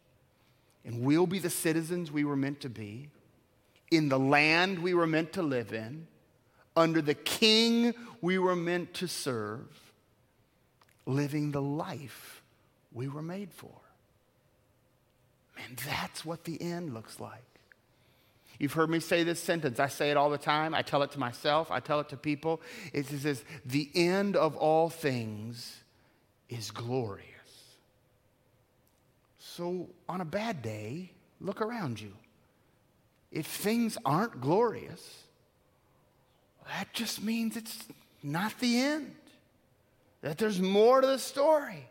And 0.84 1.02
we'll 1.02 1.26
be 1.26 1.40
the 1.40 1.50
citizens 1.50 2.10
we 2.10 2.24
were 2.24 2.36
meant 2.36 2.60
to 2.60 2.70
be, 2.70 3.08
in 3.90 4.08
the 4.08 4.18
land 4.18 4.78
we 4.78 4.94
were 4.94 5.06
meant 5.06 5.32
to 5.32 5.42
live 5.42 5.72
in, 5.72 6.06
under 6.76 7.02
the 7.02 7.14
king 7.14 7.94
we 8.20 8.38
were 8.38 8.56
meant 8.56 8.94
to 8.94 9.08
serve, 9.08 9.68
living 11.06 11.50
the 11.50 11.62
life 11.62 12.42
we 12.92 13.08
were 13.08 13.22
made 13.22 13.52
for. 13.52 13.80
And 15.66 15.76
that's 15.78 16.24
what 16.24 16.44
the 16.44 16.60
end 16.60 16.94
looks 16.94 17.20
like. 17.20 17.44
You've 18.58 18.74
heard 18.74 18.90
me 18.90 19.00
say 19.00 19.24
this 19.24 19.42
sentence. 19.42 19.80
I 19.80 19.88
say 19.88 20.10
it 20.10 20.18
all 20.18 20.28
the 20.28 20.38
time. 20.38 20.74
I 20.74 20.82
tell 20.82 21.02
it 21.02 21.10
to 21.12 21.18
myself, 21.18 21.70
I 21.70 21.80
tell 21.80 22.00
it 22.00 22.10
to 22.10 22.16
people. 22.16 22.60
It 22.92 23.06
says, 23.06 23.42
The 23.64 23.90
end 23.94 24.36
of 24.36 24.54
all 24.54 24.90
things 24.90 25.78
is 26.50 26.70
glorious. 26.70 27.26
So, 29.38 29.88
on 30.08 30.20
a 30.20 30.26
bad 30.26 30.60
day, 30.60 31.12
look 31.40 31.62
around 31.62 32.00
you. 32.00 32.12
If 33.32 33.46
things 33.46 33.96
aren't 34.04 34.40
glorious, 34.40 35.19
that 36.70 36.92
just 36.92 37.22
means 37.22 37.56
it's 37.56 37.84
not 38.22 38.58
the 38.60 38.80
end, 38.80 39.14
that 40.22 40.38
there's 40.38 40.60
more 40.60 41.00
to 41.00 41.06
the 41.06 41.18
story. 41.18 41.86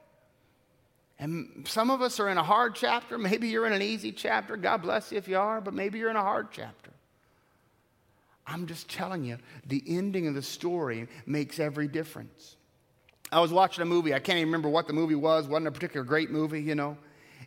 And 1.20 1.68
some 1.68 1.90
of 1.90 2.02
us 2.02 2.20
are 2.22 2.30
in 2.30 2.38
a 2.38 2.44
hard 2.44 2.76
chapter. 2.76 3.18
Maybe 3.18 3.50
you're 3.50 3.68
in 3.68 3.74
an 3.74 3.82
easy 3.82 4.14
chapter. 4.14 4.56
God 4.56 4.82
bless 4.82 5.12
you 5.12 5.18
if 5.18 5.28
you 5.28 5.38
are, 5.38 5.60
but 5.60 5.74
maybe 5.74 6.00
you're 6.00 6.10
in 6.10 6.16
a 6.16 6.24
hard 6.24 6.48
chapter. 6.52 6.92
I'm 8.48 8.68
just 8.68 8.90
telling 8.90 9.26
you, 9.26 9.38
the 9.68 9.84
ending 9.86 10.28
of 10.28 10.34
the 10.34 10.42
story 10.42 11.08
makes 11.26 11.60
every 11.60 11.90
difference. 11.90 12.56
I 13.34 13.42
was 13.42 13.52
watching 13.52 13.82
a 13.82 13.86
movie. 13.86 14.14
I 14.14 14.20
can't 14.20 14.38
even 14.38 14.48
remember 14.48 14.70
what 14.70 14.88
the 14.88 14.94
movie 14.94 15.14
was. 15.14 15.46
wasn't 15.46 15.68
a 15.68 15.72
particular 15.72 16.06
great 16.06 16.32
movie, 16.32 16.62
you 16.62 16.74
know. 16.74 16.98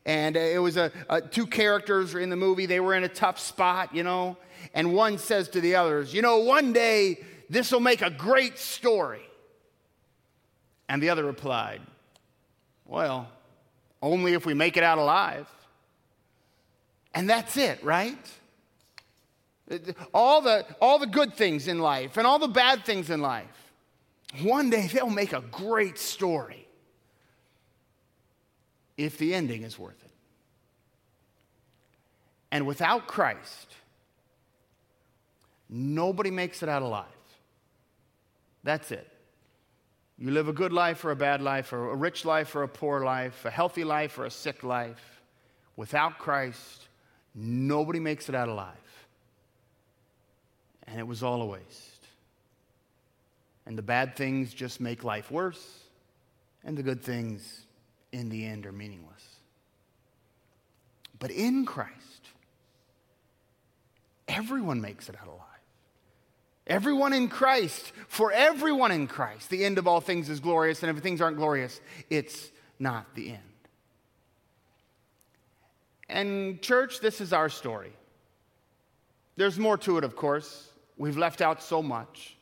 And 0.05 0.37
uh, 0.37 0.41
it 0.41 0.59
was 0.59 0.77
a, 0.77 0.91
a, 1.09 1.21
two 1.21 1.47
characters 1.47 2.15
in 2.15 2.31
the 2.31 2.37
movie. 2.37 2.67
They 2.67 2.81
were 2.81 2.95
in 2.95 3.05
a 3.05 3.09
tough 3.09 3.38
spot, 3.38 3.95
you 3.95 4.03
know. 4.03 4.37
And 4.75 4.95
one 4.95 5.19
says 5.19 5.49
to 5.51 5.61
the 5.61 5.77
others, 5.77 6.12
"You 6.12 6.23
know, 6.23 6.38
one 6.38 6.73
day 6.73 7.19
this 7.49 7.71
will 7.73 7.81
make 7.81 8.03
a 8.03 8.11
great 8.11 8.59
story." 8.59 9.23
And 10.88 11.03
the 11.03 11.11
other 11.11 11.25
replied, 11.25 11.81
"Well, 12.85 13.29
only 14.03 14.35
if 14.35 14.45
we 14.45 14.53
make 14.53 14.77
it 14.77 14.83
out 14.83 14.99
alive. 14.99 15.49
And 17.15 17.31
that's 17.31 17.57
it, 17.57 17.83
right? 17.85 18.19
All 20.12 20.43
the, 20.43 20.67
all 20.81 20.99
the 20.99 21.07
good 21.07 21.35
things 21.35 21.69
in 21.69 21.79
life 21.79 22.17
and 22.17 22.27
all 22.27 22.38
the 22.38 22.49
bad 22.49 22.85
things 22.85 23.09
in 23.11 23.23
life, 23.23 23.73
one 24.43 24.71
day 24.71 24.88
they'll 24.93 25.09
make 25.09 25.33
a 25.33 25.41
great 25.41 25.99
story 25.99 26.62
if 28.97 29.19
the 29.19 29.35
ending 29.35 29.63
is 29.63 29.79
worth 29.79 30.03
it. 30.05 30.11
And 32.51 32.67
without 32.67 33.07
Christ, 33.07 33.69
nobody 35.69 36.31
makes 36.31 36.63
it 36.63 36.69
out 36.69 36.83
alive. 36.83 37.07
That's 38.63 38.93
it. 38.93 39.09
You 40.19 40.31
live 40.31 40.49
a 40.49 40.53
good 40.53 40.73
life 40.73 41.05
or 41.05 41.11
a 41.11 41.17
bad 41.17 41.41
life, 41.41 41.73
or 41.73 41.91
a 41.91 41.97
rich 41.97 42.25
life 42.25 42.55
or 42.55 42.63
a 42.63 42.69
poor 42.69 43.05
life, 43.05 43.45
a 43.45 43.51
healthy 43.51 43.83
life 43.83 44.19
or 44.19 44.27
a 44.27 44.31
sick 44.31 44.63
life. 44.63 45.21
Without 45.77 46.19
Christ, 46.19 46.87
nobody 47.35 47.99
makes 47.99 48.29
it 48.29 48.35
out 48.35 48.49
alive. 48.49 48.77
And 50.87 51.01
it 51.01 51.07
was 51.07 51.23
all 51.23 51.43
a 51.43 51.47
waste. 51.47 52.07
And 53.65 53.79
the 53.79 53.83
bad 53.83 54.15
things 54.15 54.53
just 54.53 54.81
make 54.81 55.03
life 55.03 55.31
worse, 55.31 55.81
and 56.65 56.77
the 56.77 56.83
good 56.83 57.03
things 57.03 57.65
in 58.12 58.29
the 58.29 58.44
end 58.44 58.66
are 58.66 58.72
meaningless. 58.72 59.22
But 61.18 61.31
in 61.31 61.64
Christ, 61.64 61.92
everyone 64.29 64.81
makes 64.81 65.09
it 65.09 65.16
out 65.20 65.29
alive. 65.29 65.38
Everyone 66.66 67.12
in 67.12 67.29
Christ, 67.29 67.92
for 68.09 68.31
everyone 68.31 68.92
in 68.92 69.07
Christ, 69.07 69.51
the 69.51 69.64
end 69.64 69.79
of 69.79 69.88
all 69.88 70.01
things 70.01 70.29
is 70.29 70.40
glorious, 70.40 70.83
and 70.83 70.96
if 70.96 71.03
things 71.03 71.20
aren't 71.20 71.37
glorious, 71.37 71.81
it's 72.09 72.51
not 72.79 73.07
the 73.14 73.31
end. 73.31 73.38
And, 76.09 76.61
church, 76.62 77.01
this 77.01 77.20
is 77.20 77.33
our 77.33 77.48
story. 77.48 77.92
There's 79.37 79.59
more 79.59 79.79
to 79.79 79.98
it, 79.98 80.05
of 80.05 80.14
course. 80.14 80.68
We've 80.96 81.16
left 81.16 81.40
out 81.40 81.62
so 81.62 81.83
much. 81.83 82.37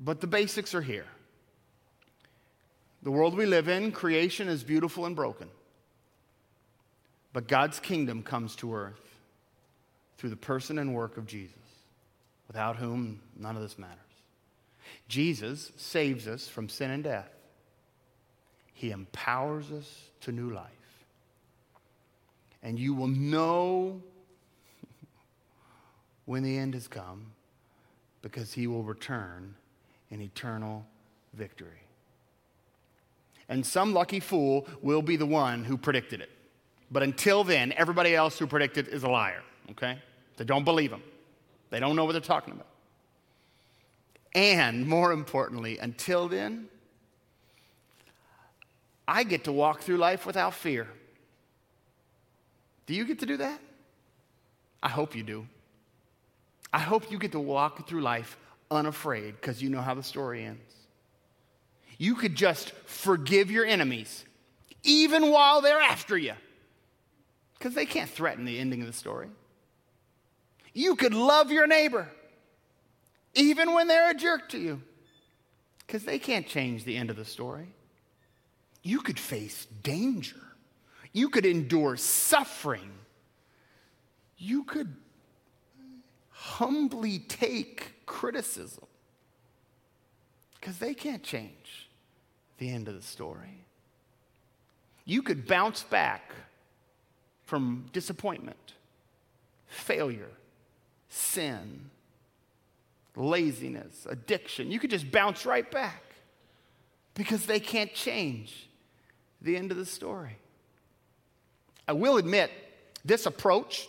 But 0.00 0.20
the 0.20 0.26
basics 0.26 0.74
are 0.74 0.80
here. 0.82 1.06
The 3.02 3.10
world 3.10 3.36
we 3.36 3.46
live 3.46 3.68
in, 3.68 3.92
creation 3.92 4.48
is 4.48 4.62
beautiful 4.62 5.06
and 5.06 5.16
broken. 5.16 5.48
But 7.32 7.48
God's 7.48 7.80
kingdom 7.80 8.22
comes 8.22 8.56
to 8.56 8.74
earth 8.74 9.00
through 10.18 10.30
the 10.30 10.36
person 10.36 10.78
and 10.78 10.94
work 10.94 11.16
of 11.16 11.26
Jesus 11.26 11.54
without 12.46 12.76
whom 12.76 13.20
none 13.38 13.56
of 13.56 13.62
this 13.62 13.78
matters. 13.78 13.96
Jesus 15.08 15.72
saves 15.76 16.26
us 16.26 16.48
from 16.48 16.68
sin 16.68 16.90
and 16.90 17.04
death, 17.04 17.30
He 18.74 18.90
empowers 18.90 19.70
us 19.70 20.10
to 20.22 20.32
new 20.32 20.50
life. 20.50 20.66
And 22.62 22.78
you 22.78 22.92
will 22.92 23.08
know 23.08 24.02
when 26.26 26.42
the 26.42 26.58
end 26.58 26.74
has 26.74 26.88
come 26.88 27.32
because 28.20 28.52
He 28.52 28.66
will 28.66 28.82
return 28.82 29.54
in 30.10 30.20
eternal 30.20 30.84
victory. 31.32 31.80
And 33.50 33.66
some 33.66 33.92
lucky 33.92 34.20
fool 34.20 34.66
will 34.80 35.02
be 35.02 35.16
the 35.16 35.26
one 35.26 35.64
who 35.64 35.76
predicted 35.76 36.20
it. 36.20 36.30
But 36.90 37.02
until 37.02 37.44
then, 37.44 37.72
everybody 37.76 38.14
else 38.14 38.38
who 38.38 38.46
predicted 38.46 38.88
is 38.88 39.02
a 39.02 39.08
liar, 39.08 39.42
okay? 39.72 39.98
So 40.38 40.44
don't 40.44 40.64
believe 40.64 40.90
them. 40.90 41.02
They 41.68 41.80
don't 41.80 41.96
know 41.96 42.04
what 42.04 42.12
they're 42.12 42.20
talking 42.20 42.54
about. 42.54 42.68
And 44.34 44.86
more 44.86 45.12
importantly, 45.12 45.78
until 45.78 46.28
then, 46.28 46.68
I 49.06 49.24
get 49.24 49.44
to 49.44 49.52
walk 49.52 49.80
through 49.80 49.98
life 49.98 50.24
without 50.24 50.54
fear. 50.54 50.86
Do 52.86 52.94
you 52.94 53.04
get 53.04 53.18
to 53.18 53.26
do 53.26 53.36
that? 53.38 53.60
I 54.80 54.88
hope 54.88 55.16
you 55.16 55.24
do. 55.24 55.46
I 56.72 56.78
hope 56.78 57.10
you 57.10 57.18
get 57.18 57.32
to 57.32 57.40
walk 57.40 57.88
through 57.88 58.02
life 58.02 58.36
unafraid 58.70 59.34
because 59.40 59.60
you 59.60 59.70
know 59.70 59.80
how 59.80 59.94
the 59.94 60.02
story 60.04 60.44
ends. 60.44 60.79
You 62.00 62.14
could 62.14 62.34
just 62.34 62.70
forgive 62.86 63.50
your 63.50 63.66
enemies 63.66 64.24
even 64.82 65.30
while 65.30 65.60
they're 65.60 65.82
after 65.82 66.16
you 66.16 66.32
because 67.58 67.74
they 67.74 67.84
can't 67.84 68.08
threaten 68.08 68.46
the 68.46 68.58
ending 68.58 68.80
of 68.80 68.86
the 68.86 68.94
story. 68.94 69.28
You 70.72 70.96
could 70.96 71.12
love 71.12 71.50
your 71.50 71.66
neighbor 71.66 72.08
even 73.34 73.74
when 73.74 73.86
they're 73.86 74.12
a 74.12 74.14
jerk 74.14 74.48
to 74.48 74.58
you 74.58 74.80
because 75.86 76.04
they 76.04 76.18
can't 76.18 76.46
change 76.46 76.84
the 76.84 76.96
end 76.96 77.10
of 77.10 77.16
the 77.16 77.24
story. 77.26 77.68
You 78.82 79.02
could 79.02 79.18
face 79.18 79.66
danger. 79.82 80.40
You 81.12 81.28
could 81.28 81.44
endure 81.44 81.98
suffering. 81.98 82.92
You 84.38 84.64
could 84.64 84.96
humbly 86.30 87.18
take 87.18 87.92
criticism 88.06 88.86
because 90.58 90.78
they 90.78 90.94
can't 90.94 91.22
change 91.22 91.89
the 92.60 92.70
end 92.70 92.86
of 92.86 92.94
the 92.94 93.02
story. 93.02 93.64
You 95.04 95.22
could 95.22 95.48
bounce 95.48 95.82
back 95.82 96.30
from 97.46 97.86
disappointment, 97.92 98.74
failure, 99.66 100.30
sin, 101.08 101.90
laziness, 103.16 104.06
addiction. 104.08 104.70
You 104.70 104.78
could 104.78 104.90
just 104.90 105.10
bounce 105.10 105.44
right 105.44 105.68
back 105.68 106.04
because 107.14 107.46
they 107.46 107.58
can't 107.58 107.92
change 107.92 108.68
the 109.42 109.56
end 109.56 109.72
of 109.72 109.76
the 109.76 109.86
story. 109.86 110.36
I 111.88 111.92
will 111.92 112.18
admit, 112.18 112.52
this 113.04 113.26
approach 113.26 113.88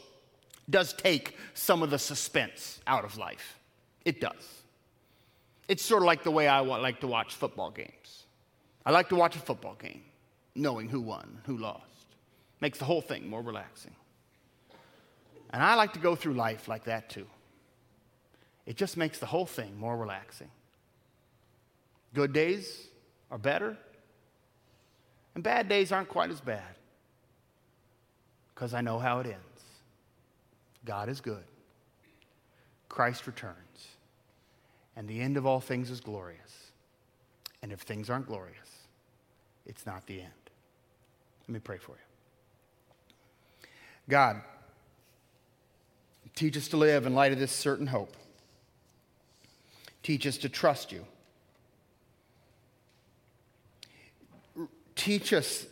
does 0.69 0.93
take 0.93 1.37
some 1.53 1.83
of 1.83 1.91
the 1.91 1.99
suspense 1.99 2.79
out 2.87 3.03
of 3.03 3.17
life. 3.17 3.59
It 4.05 4.21
does. 4.21 4.63
It's 5.67 5.83
sort 5.83 6.01
of 6.01 6.07
like 6.07 6.23
the 6.23 6.31
way 6.31 6.47
I 6.47 6.61
like 6.61 7.01
to 7.01 7.07
watch 7.07 7.35
football 7.35 7.69
games. 7.69 8.20
I 8.85 8.91
like 8.91 9.09
to 9.09 9.15
watch 9.15 9.35
a 9.35 9.39
football 9.39 9.75
game 9.75 10.01
knowing 10.55 10.89
who 10.89 11.01
won, 11.01 11.41
who 11.45 11.57
lost. 11.57 11.85
Makes 12.59 12.79
the 12.79 12.85
whole 12.85 13.01
thing 13.01 13.29
more 13.29 13.41
relaxing. 13.41 13.95
And 15.51 15.61
I 15.61 15.75
like 15.75 15.93
to 15.93 15.99
go 15.99 16.15
through 16.15 16.33
life 16.33 16.67
like 16.67 16.85
that 16.85 17.09
too. 17.09 17.27
It 18.65 18.77
just 18.77 18.97
makes 18.97 19.19
the 19.19 19.25
whole 19.25 19.45
thing 19.45 19.77
more 19.77 19.97
relaxing. 19.97 20.49
Good 22.13 22.33
days 22.33 22.87
are 23.29 23.37
better, 23.37 23.77
and 25.33 25.43
bad 25.43 25.69
days 25.69 25.91
aren't 25.91 26.09
quite 26.09 26.29
as 26.29 26.41
bad 26.41 26.75
because 28.53 28.73
I 28.73 28.81
know 28.81 28.99
how 28.99 29.19
it 29.19 29.27
ends. 29.27 29.37
God 30.85 31.09
is 31.09 31.21
good, 31.21 31.43
Christ 32.89 33.27
returns, 33.27 33.87
and 34.95 35.07
the 35.07 35.21
end 35.21 35.37
of 35.37 35.45
all 35.45 35.59
things 35.59 35.89
is 35.89 36.01
glorious. 36.01 36.71
And 37.61 37.71
if 37.71 37.81
things 37.81 38.09
aren't 38.09 38.27
glorious, 38.27 38.70
it's 39.71 39.85
not 39.85 40.05
the 40.05 40.19
end. 40.19 40.31
Let 41.47 41.53
me 41.53 41.59
pray 41.59 41.77
for 41.77 41.93
you. 41.93 43.67
God, 44.09 44.41
teach 46.35 46.57
us 46.57 46.67
to 46.67 46.77
live 46.77 47.05
in 47.05 47.15
light 47.15 47.31
of 47.31 47.39
this 47.39 47.53
certain 47.53 47.87
hope. 47.87 48.15
Teach 50.03 50.27
us 50.27 50.37
to 50.39 50.49
trust 50.49 50.91
you. 50.91 51.05
Teach 54.95 55.31
us 55.31 55.65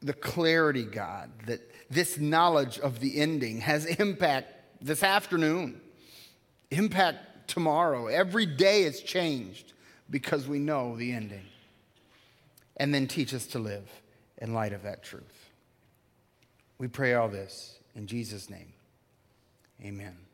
the 0.00 0.12
clarity, 0.12 0.84
God, 0.84 1.30
that 1.46 1.60
this 1.90 2.18
knowledge 2.18 2.78
of 2.78 3.00
the 3.00 3.20
ending 3.20 3.60
has 3.60 3.86
impact 3.86 4.52
this 4.80 5.02
afternoon, 5.02 5.80
impact 6.70 7.48
tomorrow. 7.48 8.06
Every 8.06 8.46
day 8.46 8.84
is 8.84 9.00
changed 9.00 9.72
because 10.10 10.46
we 10.46 10.60
know 10.60 10.96
the 10.96 11.10
ending. 11.10 11.44
And 12.76 12.94
then 12.94 13.06
teach 13.06 13.32
us 13.32 13.46
to 13.48 13.58
live 13.58 13.88
in 14.38 14.52
light 14.52 14.72
of 14.72 14.82
that 14.82 15.02
truth. 15.02 15.50
We 16.78 16.88
pray 16.88 17.14
all 17.14 17.28
this 17.28 17.78
in 17.94 18.06
Jesus' 18.06 18.50
name. 18.50 18.72
Amen. 19.82 20.25